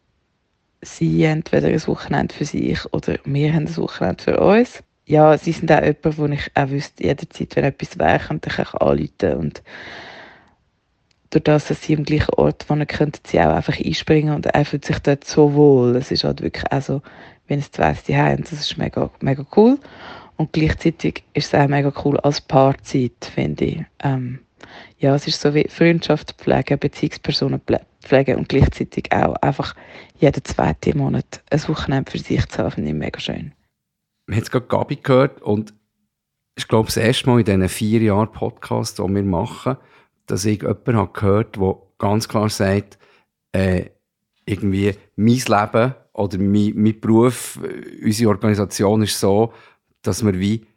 [0.81, 4.83] sie entweder ein Wochenende für sich oder wir haben ein Wochenende für uns.
[5.05, 8.59] Ja, sie sind auch jemand, wo ich auch wüsste, jederzeit, wenn etwas wäre, könnte ich
[8.59, 9.33] auch anrufen.
[9.37, 9.63] Und
[11.31, 14.65] durch das, dass sie am gleichen Ort wohnen, könnten sie auch einfach einspringen und er
[14.65, 15.95] fühlt sich dort so wohl.
[15.95, 17.01] Es ist halt wirklich auch so,
[17.47, 19.77] wenn es zwei haben, das ist mega, mega cool.
[20.37, 23.85] Und gleichzeitig ist es auch mega cool als Paarzeit, finde ich.
[24.03, 24.39] Ähm,
[25.01, 27.59] ja, es ist so wie Freundschaft pflegen, Beziehungspersonen
[28.01, 29.75] pflegen und gleichzeitig auch einfach
[30.19, 33.51] jeden zweiten Monat ein Wochenende für sich zu haben, finde ich mega schön.
[34.27, 35.73] Wir haben gerade Gabi gehört und
[36.55, 39.77] ich glaube, das erste Mal in diesen vier Jahren Podcast, die wir machen,
[40.27, 42.99] dass ich jemanden habe gehört der ganz klar sagt,
[43.53, 43.85] äh,
[44.45, 49.51] irgendwie mein Leben oder mein, mein Beruf, äh, unsere Organisation ist so,
[50.03, 50.67] dass wir wie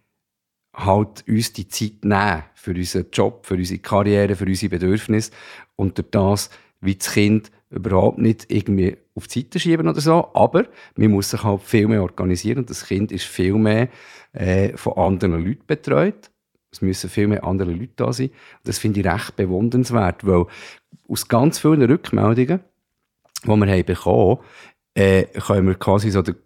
[0.75, 5.31] halt uns die Zeit nehmen für unseren Job, für unsere Karriere, für unsere Bedürfnisse
[5.77, 10.29] und durch das wie das Kind überhaupt nicht irgendwie auf die Seite schieben oder so,
[10.35, 13.89] aber man muss sich halt viel mehr organisieren und das Kind ist viel mehr
[14.33, 16.31] äh, von anderen Leuten betreut.
[16.71, 18.31] Es müssen viel mehr andere Leute da sein.
[18.65, 20.47] Das finde ich recht bewundernswert, weil
[21.09, 22.61] aus ganz vielen Rückmeldungen,
[23.45, 24.39] die wir haben bekommen
[24.95, 26.37] äh, können wir quasi so den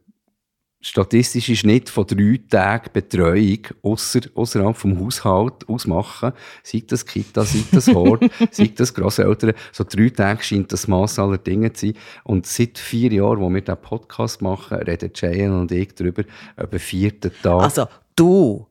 [0.81, 6.33] statistische Schnitt von drei Tagen Betreuung ausser, außerhalb vom Haushalt ausmachen.
[6.63, 9.55] Sei das Kita, sei das Hort, sei das Grosseltern.
[9.73, 11.95] So drei Tage scheint das Mass aller Dinge zu sein.
[12.25, 16.23] Und seit vier Jahren, wo wir diesen Podcast machen, reden Cheyenne und ich darüber,
[16.57, 17.63] über den vierten Tag.
[17.63, 18.67] Also, du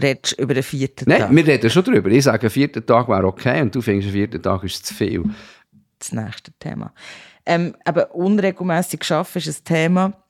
[0.00, 1.34] redest über den vierten Nein, Tag.
[1.34, 2.10] wir reden schon darüber.
[2.10, 4.94] Ich sage, ein vierter Tag wäre okay und du findest, ein vierter Tag ist zu
[4.94, 5.24] viel.
[5.98, 6.94] das nächste Thema.
[7.44, 10.21] Ähm, aber unregelmäßig arbeiten ist ein Thema.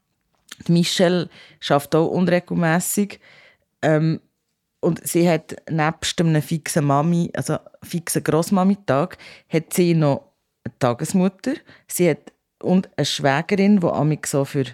[0.66, 1.28] Die Michelle
[1.60, 3.20] schafft auch unregelmäßig.
[3.82, 4.20] Ähm,
[4.80, 9.16] und sie hat nebst einem fixen Mami, also fixen Grossmami-Tag,
[9.48, 10.32] hat sie noch
[10.64, 11.52] eine Tagesmutter.
[11.86, 14.64] Sie hat und eine Schwägerin, die amig so für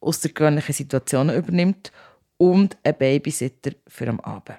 [0.00, 1.92] außergewöhnliche Situationen übernimmt
[2.36, 4.58] und einen Babysitter für am Abend.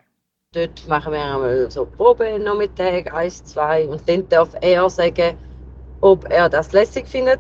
[0.54, 5.38] Dort machen wir einmal so Probenachmittag, eins, zwei, und dann darf er sagen,
[6.02, 7.40] ob er das lässig findet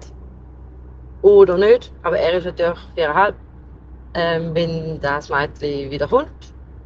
[1.23, 1.93] oder nicht.
[2.03, 3.37] Aber er ist natürlich viereinhalb.
[4.15, 6.29] Ähm, wenn das Mädchen wiederkommt,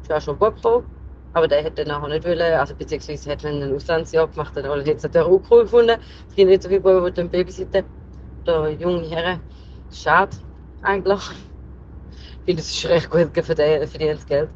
[0.02, 0.86] ist ja schon Bock gekommen.
[1.34, 4.92] Aber der hätte nachher nicht wollen, also beziehungsweise hat wenn ein Auslandsjahr gemacht, dann hätte
[4.92, 6.00] es natürlich auch cool gefunden.
[6.28, 7.84] Es gibt nicht so viele Buben, die den Babysitten
[8.46, 9.42] oder junge Herren.
[9.92, 10.36] Schade,
[10.82, 11.20] eigentlich.
[12.20, 14.50] Ich finde, es ist recht gut verdientes Geld.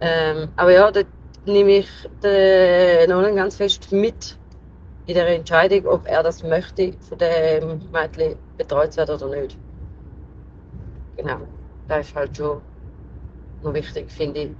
[0.00, 1.02] Ähm, aber ja, da
[1.46, 1.90] nehme ich
[2.22, 4.37] den Nolan ganz fest mit
[5.08, 9.56] in der Entscheidung, ob er das möchte, von dem Mädchen betreut zu werden oder nicht.
[11.16, 11.38] Genau,
[11.88, 12.60] das ist halt schon
[13.62, 14.50] noch wichtig, finde ich.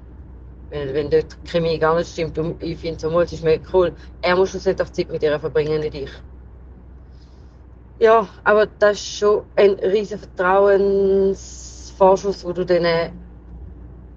[0.70, 3.62] Wenn, wenn dort die Chemie gar nicht stimmt, und ich finde so, es ist mega
[3.74, 3.94] cool.
[4.22, 6.10] Er muss schlussendlich Zeit mit ihr verbringen, nicht ich.
[7.98, 13.12] Ja, aber das ist schon ein riesen Vertrauensvorschuss, wo du diesen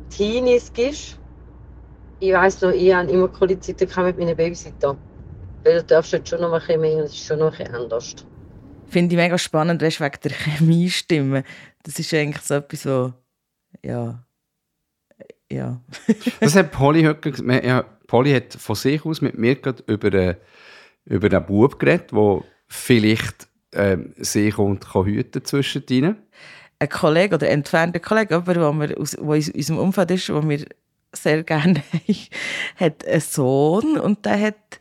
[0.09, 1.19] Teenies gibst.
[2.19, 4.97] Ich weiss noch, ich habe immer coole Zeiten mit meinen Babysitter.
[5.63, 7.75] Weil du darfst jetzt schon noch ein bisschen mehr, das ist schon noch ein bisschen
[7.75, 8.15] anders.
[8.87, 11.43] Finde ich mega spannend, weißt, wegen der Chemiestimme.
[11.83, 13.13] Das ist eigentlich so etwas, so,
[13.83, 14.23] ja,
[15.51, 15.81] ja.
[16.39, 17.65] Das hat Polly heute gesagt.
[17.65, 20.35] Ja, Polly hat von sich aus mit mir gerade über, äh,
[21.05, 26.17] über den Bub geredet, der vielleicht ähm, sich und kann hüten zwischen ihnen.
[26.79, 30.33] Ein Kollege oder ein entfernter Kollege, aber der wir aus, wo in unserem Umfeld ist,
[30.33, 30.65] wo wir
[31.13, 32.17] sehr gerne haben,
[32.77, 34.79] hat einen Sohn und der hat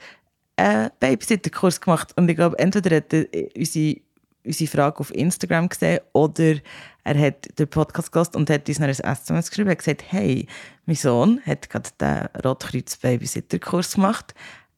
[0.61, 2.13] einen Babysitter-Kurs gemacht.
[2.17, 3.97] Und ich glaube, entweder hat er unsere,
[4.45, 6.55] unsere Frage auf Instagram gesehen oder
[7.05, 10.47] er hat den Podcast gehört und hat uns ein SMS geschrieben und gesagt, hey,
[10.87, 14.35] mein Sohn hat gerade den Rotkreuz-Babysitter-Kurs gemacht.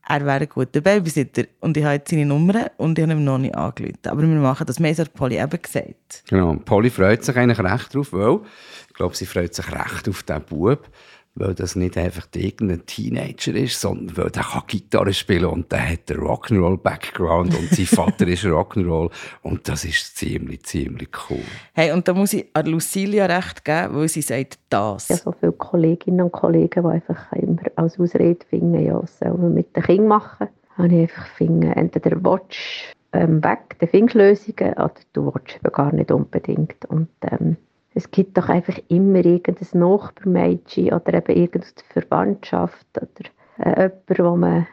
[0.08, 1.44] Er wäre ein guter Babysitter.
[1.60, 3.98] Und ich habe jetzt seine Nummer und ich habe ihm noch nicht angerufen.
[4.06, 6.24] Aber wir machen das mehr, hat Polly eben gesagt.
[6.28, 8.40] Genau, Polly freut sich eigentlich recht drauf, weil
[8.88, 10.88] ich glaube, sie freut sich recht auf diesen Bub,
[11.34, 15.90] weil das nicht einfach irgendein Teenager ist, sondern weil der kann Gitarre spielen und der
[15.92, 19.10] hat einen Rock'n'Roll-Background und sein Vater ist Rock'n'Roll
[19.42, 21.44] und das ist ziemlich, ziemlich cool.
[21.72, 25.08] Hey, und da muss ich an Lucilia recht geben, weil sie sagt das.
[25.08, 29.32] Ja, so viele Kolleginnen und Kollegen, die einfach immer als Ausrede finden, ja, was soll
[29.32, 30.48] man mit den Kindern machen?
[30.76, 35.92] Habe ich einfach finden, entweder watch ähm, weg, die Fingslösungen, oder du watch eben gar
[35.94, 36.84] nicht unbedingt.
[36.86, 37.56] Und ähm,
[37.94, 43.28] es gibt doch einfach immer irgendein Nachbarmädchen oder eben irgendeine Verwandtschaft oder
[43.58, 44.66] äh, jemanden, wo man,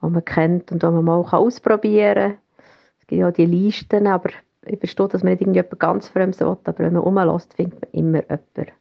[0.00, 2.38] wo man kennt und wo man mal ausprobieren kann.
[3.00, 4.30] Es gibt ja die Listen, aber
[4.64, 7.90] ich verstehe, dass man nicht irgendjemand ganz Fremdes will, aber wenn man rumlässt, findet man
[7.92, 8.72] immer jemanden.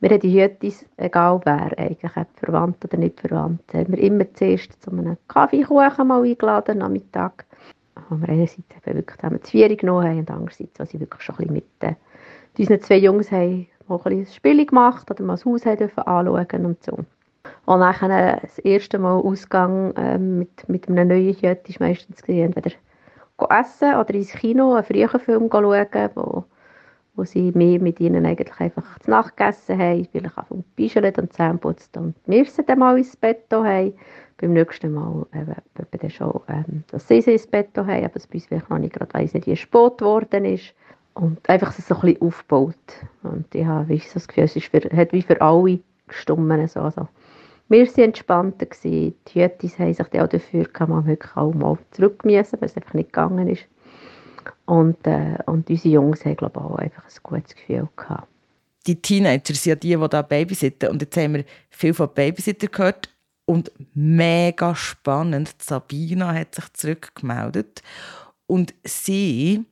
[0.00, 4.32] Wir haben die Hütis, egal wer eigentlich, ob verwandt oder nicht verwandt, haben wir immer
[4.32, 7.44] zuerst zu einem Kaffeekuchen mal eingeladen, Nachmittag.
[8.08, 11.34] Wo wir einerseits eben wirklich zusammen Vieri genommen haben und andererseits, was ich wirklich schon
[11.34, 11.94] ein bisschen mit äh,
[12.58, 16.98] unseren zwei Jungs haben mal ein, Spiel gemacht oder mal das Haus anschauen und so.
[17.66, 22.70] Und dann das erste Mal Ausgang ähm, mit, mit einem neuen Jet ist meistens entweder
[23.48, 26.44] essen oder ins Kino einen frühen Film schauen, wo,
[27.14, 31.18] wo sie mehr mit ihnen eigentlich einfach zu Nacht gegessen haben, vielleicht auch vom Bischelt
[31.18, 33.94] und zusammenputzt und wir sie dann mal ins Bett haben.
[34.38, 38.16] Beim nächsten Mal eben, eben dann schon, ähm, dass sie sie ins Bett haben, aber
[38.16, 40.74] es bei uns vielleicht noch nicht gerade weiss nicht, wie spät geworden ist.
[41.14, 42.76] Und einfach so ein bisschen aufgebaut.
[43.22, 46.66] Und ich habe wie so das Gefühl, es ist für, hat wie für alle Stummen
[46.68, 46.80] so.
[46.80, 47.08] Also,
[47.68, 48.66] wir waren entspannter.
[48.66, 49.14] Gewesen.
[49.28, 52.94] Die Jütis haben sich auch dafür gehabt, man wirklich auch mal zurück weil es einfach
[52.94, 53.64] nicht gegangen ist.
[54.66, 58.28] Und, äh, und unsere Jungs haben, glaube ich, auch einfach ein gutes Gefühl gehabt.
[58.86, 60.88] Die Teenager sind ja die, die da babysitten.
[60.88, 63.08] Und jetzt haben wir viel von Babysitter gehört.
[63.44, 67.82] Und mega spannend, Sabina hat sich zurückgemeldet.
[68.46, 69.64] Und sie,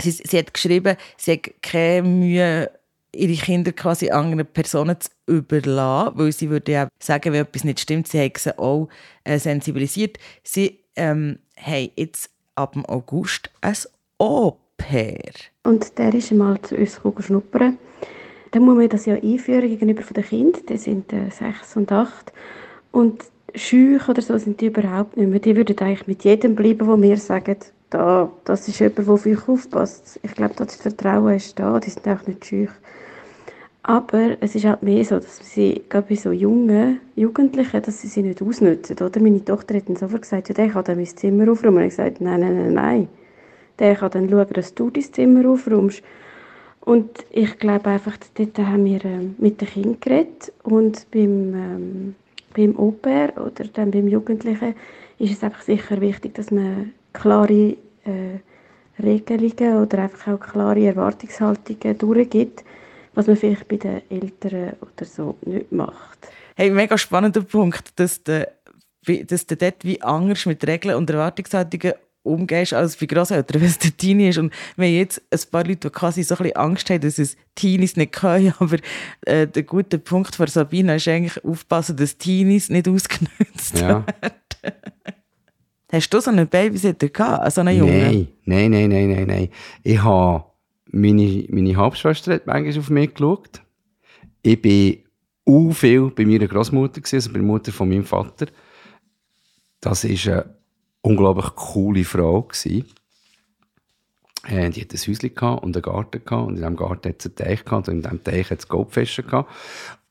[0.00, 2.70] sie, sie hat geschrieben, sie hat keine Mühe,
[3.14, 7.80] ihre Kinder quasi anderen Personen zu überlassen, weil sie würde ja sagen, wenn etwas nicht
[7.80, 8.88] stimmt, sie haben sie auch
[9.24, 10.18] äh, sensibilisiert.
[10.42, 13.76] Sie ähm, haben jetzt ab August ein
[14.18, 15.32] Au-pair.
[15.64, 17.78] Und der ist einmal zu uns schnuppern.
[18.50, 20.62] Dann muss man das ja einführen gegenüber den Kindern.
[20.68, 22.32] Die sind äh, sechs und acht.
[22.92, 25.40] Und schüch oder so sind die überhaupt nicht mehr.
[25.40, 27.56] Die würden eigentlich mit jedem bleiben, wo wir sagen,
[27.94, 30.18] da, das ist jemand, der auf euch aufpasst.
[30.24, 31.78] Ich glaube, das Vertrauen ist da.
[31.78, 32.70] Die sind auch nicht schüch.
[33.84, 38.08] Aber es ist halt mehr so, dass sie, gerade bei so jungen Jugendlichen, dass sie
[38.08, 38.96] sie nicht ausnutzen.
[38.96, 39.20] Oder?
[39.20, 41.76] Meine Tochter hat dann sofort gesagt, ja, der kann dann mein Zimmer aufräumen.
[41.76, 43.08] Und ich gesagt, nein, nein, nein, nein.
[43.78, 46.02] Der kann dann schauen, dass du dein Zimmer aufräumst.
[46.80, 50.52] Und ich glaube einfach, dort haben wir ähm, mit den Kindern geredet.
[50.64, 52.14] Und beim, ähm,
[52.56, 54.74] beim Au-pair oder dann beim Jugendlichen
[55.20, 61.96] ist es einfach sicher wichtig, dass man klare äh, Regelungen oder einfach auch klare Erwartungshaltungen
[61.96, 62.64] durchgibt
[63.14, 66.18] was man vielleicht bei den Eltern oder so nicht macht.
[66.56, 68.46] Hey, mega spannender Punkt, dass du,
[69.26, 73.78] dass du dort wie anders mit Regeln und Erwartungshaltungen umgehst als bei Grosseltern, wenn es
[73.78, 74.38] der Teenie ist.
[74.38, 77.18] Und wir haben jetzt ein paar Leute, die quasi so ein bisschen Angst haben, dass
[77.18, 78.78] es Teenies nicht können, aber
[79.22, 84.04] äh, der gute Punkt von Sabina ist eigentlich aufpassen, dass Teenies nicht ausgenutzt ja.
[84.04, 84.04] werden.
[85.94, 88.26] Hast du so einen Babysitter gehabt, so einen Jungen?
[88.46, 89.48] Nein, nein, nein, nein, nein.
[89.84, 90.44] Ich habe
[90.90, 93.62] meine, meine Halbschwester hat manchmal auf mich geschaut.
[94.42, 95.04] Ich war
[95.46, 98.46] u viel bei meiner Großmutter, also bei der Mutter von meinem Vater.
[99.80, 100.56] Das war eine
[101.02, 102.42] unglaublich coole Frau.
[102.42, 102.86] Gewesen.
[104.46, 107.26] Äh, die hatte ein Häuschen und einen Garten gehabt, und in diesem Garten hat es
[107.26, 109.50] einen Teich gehabt, und in diesem Teich hat es Goldfische gehabt.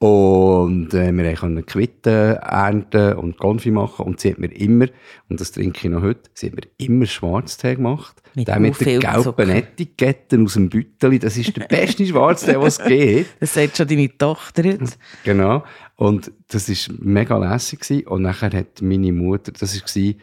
[0.03, 4.05] Und äh, wir konnten Quitten ernten und Konfi machen.
[4.05, 4.87] Und sie hat mir immer,
[5.29, 8.21] und das trinke ich noch heute, sie hat mir immer Schwarztee gemacht.
[8.35, 11.19] Mit der mit den gelben Etiketten aus dem Büteli.
[11.19, 13.29] Das ist der beste Schwarztee, den es gibt.
[13.39, 14.99] Das sagt schon deine Tochter jetzt.
[15.23, 15.63] Genau.
[15.95, 17.79] Und das war mega lässig.
[17.79, 18.07] Gewesen.
[18.07, 20.13] Und nachher hat meine Mutter, das war,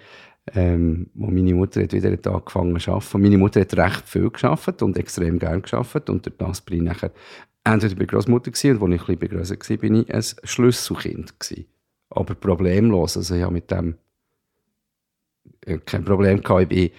[0.55, 3.23] ähm, wo meine Mutter hat wieder angefangen zu arbeiten.
[3.23, 6.11] Meine Mutter hat recht viel geschafft und extrem gern geschafft.
[6.11, 7.13] Und durch das bin ich nachher
[7.65, 11.39] entweder bei Großmutter gewesen, und als ich ein bisschen grösser war, bin ich ein Schlüsselkind
[11.39, 11.67] gewesen.
[12.11, 13.17] Aber problemlos.
[13.17, 13.97] Also ich habe mit dem
[15.67, 16.73] äh, kein Problem gehabt.
[16.73, 16.93] Ich,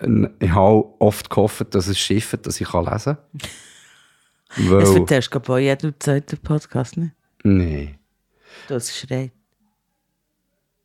[0.00, 3.18] bin, ich habe oft gehofft, dass es schifft, dass ich lesen kann.
[4.70, 7.12] Weil, das erzählst du bei jedem zweiten Podcast, ne?
[7.44, 7.98] Nein.
[8.66, 9.32] Du hast geschreit.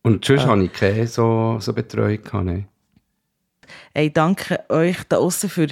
[0.04, 0.48] Und sonst ah.
[0.48, 2.68] habe ich keine so, so Betreuung gehabt, ne?
[3.94, 5.68] Hey, danke euch da außen für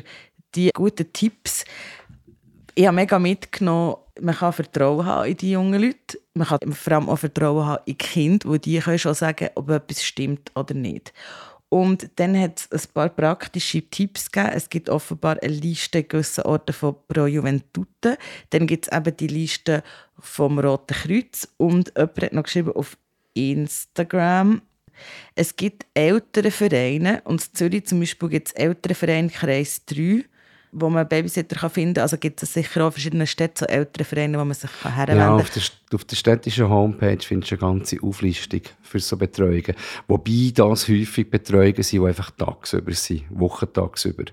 [0.56, 1.65] die guten Tipps
[2.76, 6.20] ich habe mega mitgenommen, man kann Vertrauen haben in die jungen Leute.
[6.34, 9.50] Man kann vor allem auch Vertrauen haben in die Kinder, wo die können schon sagen,
[9.56, 11.13] ob etwas stimmt oder nicht.
[11.70, 14.54] Und dann hat es ein paar praktische Tipps gegeben.
[14.54, 18.17] Es gibt offenbar eine Liste gewisser Orte von Pro Juventute.
[18.50, 19.82] Dann gibt es eben die Liste
[20.20, 21.48] vom Roten Kreuz.
[21.58, 22.98] Und jemand hat noch geschrieben auf
[23.34, 24.62] Instagram,
[25.36, 27.22] es gibt ältere Vereine.
[27.26, 30.26] Und in Zürich zum Beispiel gibt es ältere Vereine Kreis 3
[30.72, 32.04] wo man Babysitter kann finden kann.
[32.04, 35.17] Also gibt es sicher auch in verschiedenen Städten so ältere Vereine, wo man sich herwenden
[35.17, 35.17] kann.
[35.17, 35.63] Ja, auf der,
[35.94, 39.76] auf der städtischen Homepage findest du eine ganze Auflistung für so Betreuungen.
[40.08, 44.26] Wobei das häufig Betreuungen sind, die einfach tagsüber sind, wochentagsüber.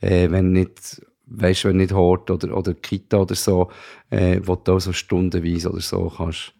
[0.00, 3.70] Äh, wenn nicht weißt, wenn nicht Hort oder, oder Kita oder so,
[4.10, 6.52] äh, wo du auch so stundenweise oder so kannst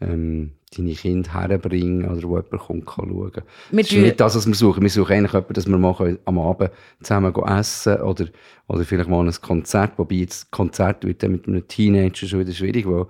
[0.00, 3.44] ähm, deine Kinder herbringen oder wo jemand kommt, kann schauen kann.
[3.72, 4.82] Das ist nicht das, was wir suchen.
[4.82, 6.70] Wir suchen eigentlich jemanden, dass wir mal am Abend
[7.02, 8.26] zusammen essen oder,
[8.68, 9.92] oder vielleicht mal ein Konzert.
[9.98, 13.06] Wobei jetzt Konzert wird dann mit einem Teenager schon wieder schwierig, weil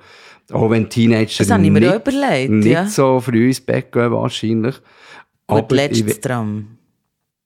[0.51, 2.87] auch wenn Teenager das nicht, überlegt, nicht ja.
[2.87, 4.77] so früh ins Bett gehen wahrscheinlich.
[5.47, 6.79] Und letztes Tram.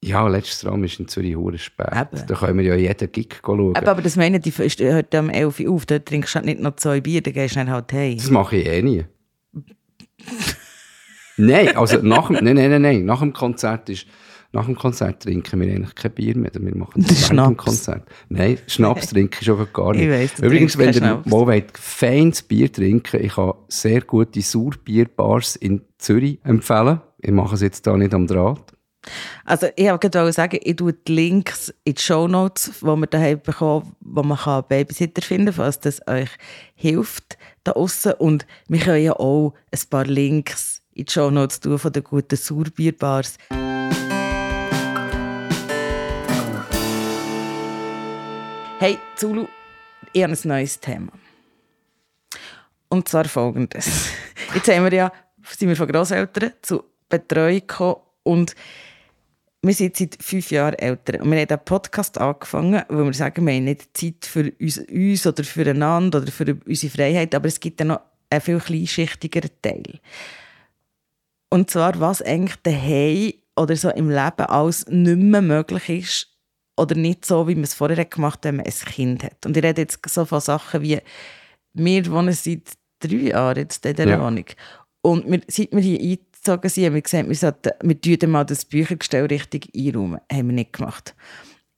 [0.02, 1.88] Ja, letztes Tram ist in Zürich hure spät.
[1.92, 2.26] Eben.
[2.26, 3.74] Da können wir ja jeden Gig schauen.
[3.76, 6.46] Eben, aber das meine ich, die hört um 11 Uhr auf, da trinkst du halt
[6.46, 8.16] nicht noch zwei Bier, dann gehst du dann halt heim.
[8.16, 9.04] Das mache ich eh nie
[11.36, 14.06] nein, also nach dem, nein, nein, nein, nein, nach dem Konzert ist,
[14.52, 18.08] nach dem Konzert trinken wir eigentlich kein Bier mehr, wir machen das nach dem Konzert.
[18.28, 20.04] Nein, Schnaps trinke ich schon gar nicht.
[20.04, 25.56] Ich weiss, Übrigens, wenn ihr mal wollt, feines Bier trinken, ich kann sehr gute Sauerbierbars
[25.56, 27.00] in Zürich empfehlen.
[27.18, 28.72] Ich mache es jetzt da nicht am Draht.
[29.44, 33.40] Also ich wollte gerade sagen, ich tue die Links in die Shownotes, wo wir daheim
[33.40, 36.30] bekommen, wo man kann Babysitter finden kann, falls das euch
[36.74, 37.35] hilft
[37.66, 38.12] da außen.
[38.14, 42.36] Und wir können ja auch ein paar Links in die Shownotes tun von den guten
[42.36, 43.38] Sauerbierbars.
[48.78, 49.46] Hey, Zulu,
[50.12, 51.12] ich habe ein neues Thema.
[52.88, 54.10] Und zwar folgendes.
[54.54, 55.12] Jetzt haben wir ja,
[55.42, 58.54] sind wir von Grosseltern zu Betreuung gekommen und
[59.62, 61.20] wir sind seit fünf Jahren älter.
[61.20, 64.78] Und wir haben diesen Podcast angefangen, weil wir sagen, wir haben nicht Zeit für uns,
[64.78, 68.00] uns oder füreinander oder für unsere Freiheit, aber es gibt ja noch
[68.30, 70.00] einen viel kleinschichtigeren Teil.
[71.50, 76.36] Und zwar, was eigentlich daheim oder so im Leben alles nicht mehr möglich ist
[76.76, 79.46] oder nicht so, wie man es vorher gemacht hat, wenn man ein Kind hat.
[79.46, 81.00] Und ich rede jetzt so von Sachen wie,
[81.72, 84.20] wir wohnen seit drei Jahren jetzt in dieser Ja.
[84.20, 84.44] Wohnung.
[85.02, 86.00] Und wir, seit wir hier
[86.48, 90.20] eingezogen sind, haben wir gesagt, wir, sollten, wir tun mal das Büchergestell richtig einräumen.
[90.32, 91.14] Haben wir nicht gemacht.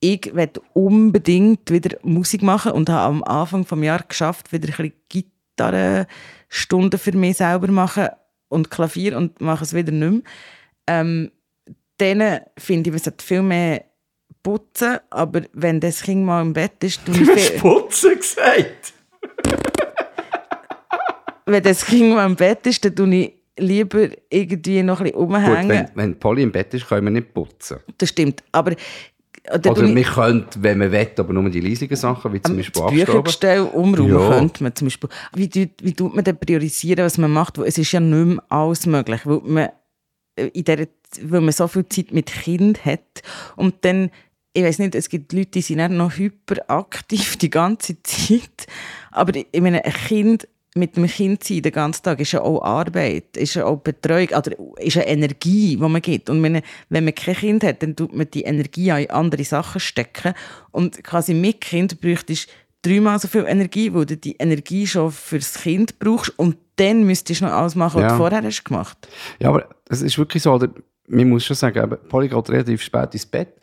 [0.00, 4.92] Ich werde unbedingt wieder Musik machen und habe am Anfang des Jahres geschafft, wieder ein
[5.08, 5.24] bisschen
[5.56, 8.08] Gitarrenstunden für mich selber machen
[8.48, 10.22] und Klavier und mache es wieder nicht mehr.
[10.86, 11.32] Ähm,
[11.98, 13.84] dann finde ich, man sollte viel mehr
[14.42, 18.94] putzen, aber wenn das Kind mal im Bett ist, ich viel, Putzen gesagt.
[21.46, 25.18] wenn das Kind mal im Bett ist, dann tue ich lieber irgendwie noch ein bisschen
[25.20, 25.68] Gut, rumhängen.
[25.68, 27.78] wenn, wenn Polly im Bett ist, können wir nicht putzen.
[27.98, 28.42] Das stimmt.
[28.52, 28.72] Aber
[29.44, 32.56] dann Oder ich- wir können, wenn wir wollen, aber nur die leisigen Sachen, wie zum
[32.56, 32.90] Beispiel das.
[32.90, 34.28] Büchergestell umräumen Ja.
[34.28, 35.08] könnte man zum Beispiel.
[35.34, 37.56] Wie, tut- wie tut man denn priorisieren, was man macht?
[37.58, 39.68] Es ist ja nicht mehr alles möglich, weil man,
[40.36, 40.86] äh, in der,
[41.22, 43.22] weil man so viel Zeit mit Kind hat.
[43.56, 44.10] Und dann,
[44.52, 48.66] ich weiß nicht, es gibt Leute, die sind noch hyperaktiv die ganze Zeit.
[49.12, 50.46] Aber ich meine, ein Kind
[50.78, 54.28] mit dem Kind sein den ganzen Tag ist ja auch Arbeit, ist ja auch Betreuung,
[54.28, 56.30] oder ist ja Energie, die man gibt.
[56.30, 59.80] Und wenn, man kein Kind hat, dann tut man die Energie auch in andere Sachen
[59.80, 60.34] stecken.
[60.70, 62.48] Und quasi mit Kind bräuchte ich
[62.82, 67.40] dreimal so viel Energie, weil du die Energie schon fürs Kind brauchst und dann müsstest
[67.40, 68.08] du noch alles machen, was Ja.
[68.10, 69.08] du vorher hast gemacht.
[69.40, 70.68] Ja, aber es ist wirklich so, oder,
[71.08, 73.54] man muss schon sagen, eben, Polly geht relativ spät ins Bett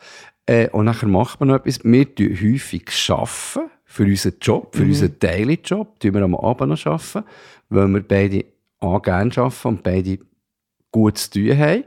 [0.46, 1.82] äh, und nachher macht man noch etwas.
[1.82, 4.90] Wir tun häufig arbeiten für unseren Job, für Mhm.
[4.90, 7.24] unseren Daily-Job, tun wir am Abend noch arbeiten,
[7.70, 8.44] weil wir beide
[8.78, 10.18] auch gerne arbeiten und beide
[10.92, 11.84] gut zu tun haben.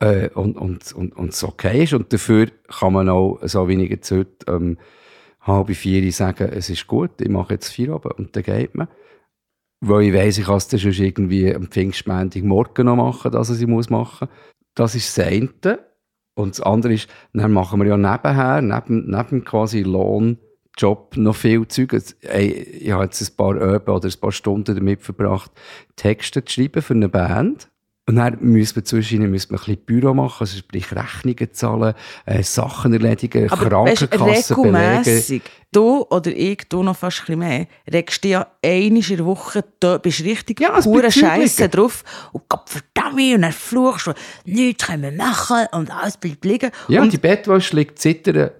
[0.00, 1.92] Äh, und, und, und, und es okay ist.
[1.92, 4.78] Und dafür kann man auch, so jetzt heute, ähm,
[5.40, 8.88] halb vier sagen, es ist gut, ich mache jetzt vier Abend und dann geht man.
[9.80, 13.50] Weil ich weiss, ich kann es dann schon irgendwie am Pfingstmontag morgen noch machen, dass
[13.50, 14.28] ich muss machen
[14.74, 15.80] Das ist das eine.
[16.34, 19.82] Und das andere ist, dann machen wir ja nebenher, neben, neben quasi
[20.80, 21.92] Lohnjob noch viel Zeug.
[21.92, 25.50] Ich habe jetzt ein paar Öben oder ein paar Stunden damit verbracht,
[25.96, 27.68] Texte zu schreiben für eine Band.
[28.06, 31.92] Und dann müssen wir zwischen müssen wir ein bisschen Büro machen, also sprich Rechnungen zahlen,
[32.24, 35.42] äh, Sachen erledigen, Aber Krankenkassen belegen.
[35.70, 39.26] du oder ich, du noch fast ein bisschen mehr, regst dich ja einmal in der
[39.26, 42.02] Woche, du bist richtig Ja, pure Scheiße drauf
[42.32, 44.14] und Gott verdammt und dann fluchst du,
[44.46, 46.70] nichts können wir machen und alles bleibt liegen.
[46.88, 48.52] Ja, und die Bettwäsche liegt seit einer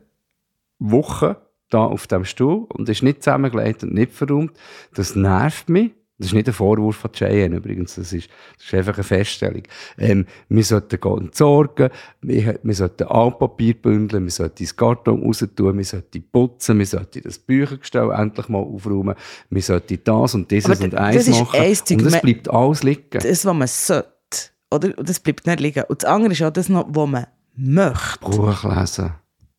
[0.79, 1.39] Woche
[1.71, 4.53] da auf dem Stuhl und ist nicht zusammengelegt und nicht verräumt.
[4.95, 5.93] Das nervt mich.
[6.21, 9.63] Das ist nicht ein Vorwurf von Cheyenne übrigens, das ist, das ist einfach eine Feststellung.
[9.99, 11.91] Ähm, wir sollten entsorgen,
[12.23, 16.87] wir, wir sollten Altpapier bündeln, wir sollten das Karton raus tun, wir sollten putzen, wir
[16.87, 19.15] sollten das Büchergestell endlich mal aufräumen,
[19.49, 21.61] wir sollten das und dieses Aber und das eins ist machen.
[21.61, 23.03] ein Zeug, und es bleibt alles liegen.
[23.13, 24.09] das, was man sollte,
[24.73, 24.99] oder?
[24.99, 25.85] Und das bleibt nicht liegen.
[25.85, 28.19] Und das andere ist ja das noch, was man möchte.
[28.21, 29.13] Buch lesen.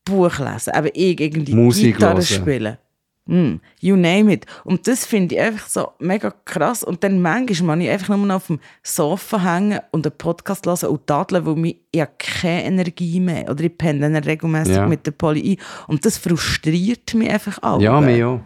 [0.09, 2.23] Buch lesen, aber ich irgendwie Musik Gitarre hören.
[2.25, 2.77] spielen.
[3.25, 4.47] Mm, you name it.
[4.63, 6.83] Und das finde ich einfach so mega krass.
[6.83, 10.65] Und dann manchmal kann ich einfach nur noch auf dem Sofa hängen und einen Podcast
[10.65, 13.47] hören und tadeln, weil mich, ich habe keine Energie mehr.
[13.51, 14.87] Oder ich penne dann regelmäßig Ja.
[14.87, 15.57] mit der Polly ein.
[15.87, 17.79] Und das frustriert mich einfach auch.
[17.79, 18.39] Ja, mir auch.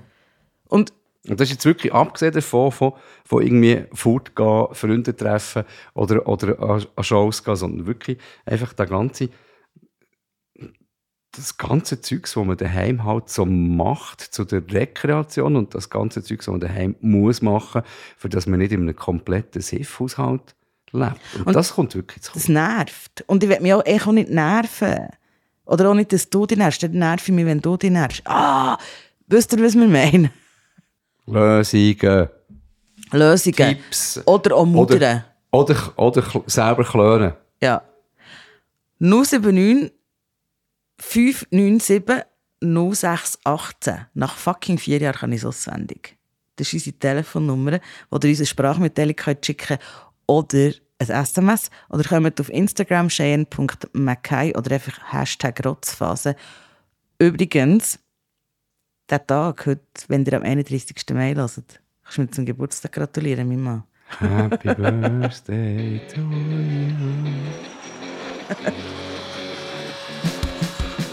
[0.68, 0.91] Und
[1.30, 2.91] Und das ist jetzt wirklich abgesehen davon, von,
[3.24, 8.88] von irgendwie fortgehen, Freunde treffen oder, oder an, an Shows gehen, sondern wirklich einfach der
[8.88, 9.30] ganze,
[11.36, 16.24] das ganze Zeugs, was man daheim halt so macht, zu der Rekreation und das ganze
[16.24, 17.82] Zeugs, was man daheim muss machen,
[18.18, 20.56] für das man nicht in einem kompletten Siff-Haushalt
[20.92, 21.16] lebt.
[21.38, 23.24] Und, Und das kommt wirklich zu das nervt.
[23.28, 25.08] Und ich will mich auch, echt auch nicht nerven.
[25.66, 26.84] Oder auch nicht, dass du dich nervst.
[26.84, 28.22] Dann nerv ich mich, wenn du dich nervst.
[28.26, 28.78] Ah,
[29.28, 30.30] wisst ihr, was wir meinen?
[31.26, 32.30] Lösungen,
[33.12, 33.56] Lösungen.
[33.56, 35.24] Tipps Oder auch Muttern.
[35.52, 37.34] oder, oder, oder selber klönen.
[37.62, 37.82] Ja.
[39.00, 39.92] 079
[41.00, 42.26] 597
[42.62, 44.06] 0618.
[44.14, 46.18] Nach fucking vier Jahren kann ich es auswendig.
[46.56, 47.80] Das ist unsere Telefonnummer,
[48.10, 49.78] wo ihr uns eine Sprachmitteilung könnt schicken
[50.28, 56.36] oder ein ein SMS oder kommt auf Instagram cheyenne.mackay oder einfach Hashtag Rotzphase.
[57.20, 58.00] Übrigens,
[59.10, 60.96] der Tag heute, wenn ihr am 31.
[61.14, 63.84] Mai hört, kannst du mir zum Geburtstag gratulieren, mein Mann.
[64.20, 66.94] Happy Birthday to you.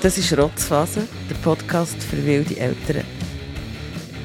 [0.03, 3.05] Das ist Rotzphase, der Podcast für wilde Eltern.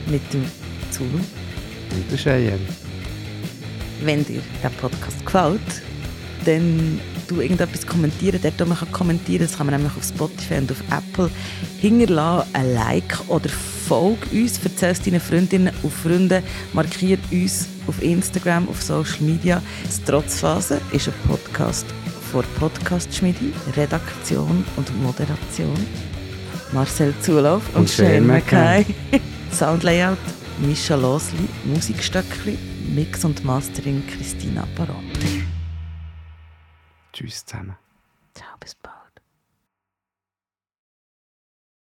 [0.07, 0.45] Mit dem
[0.89, 1.17] Zulu.
[1.17, 2.59] Und der Cheyenne.
[4.01, 5.59] Wenn dir der Podcast gefällt,
[6.45, 8.39] dann du irgendetwas kommentieren.
[8.41, 11.29] Dort, wo man kann kommentieren das kann man nämlich auf Spotify und auf Apple.
[11.81, 18.01] Hinterlasse ein Like oder folge uns, erzähl es deinen Freundinnen und Freunden, markiere uns auf
[18.01, 19.61] Instagram, auf Social Media.
[19.83, 21.85] Das Trotzphase ist ein Podcast
[22.31, 25.75] von Podcast-Schmiede, Redaktion und Moderation.
[26.73, 28.25] Marcel Zulauf und, Und Shane.
[28.25, 28.85] Mackay.
[29.51, 30.17] Soundlayout
[30.59, 32.57] Mischa Losli, Musikstöckli,
[32.93, 35.43] Mix und Mastering Christina Barotti.
[37.13, 37.75] Tschüss zusammen.
[38.33, 38.94] Ciao, bis bald.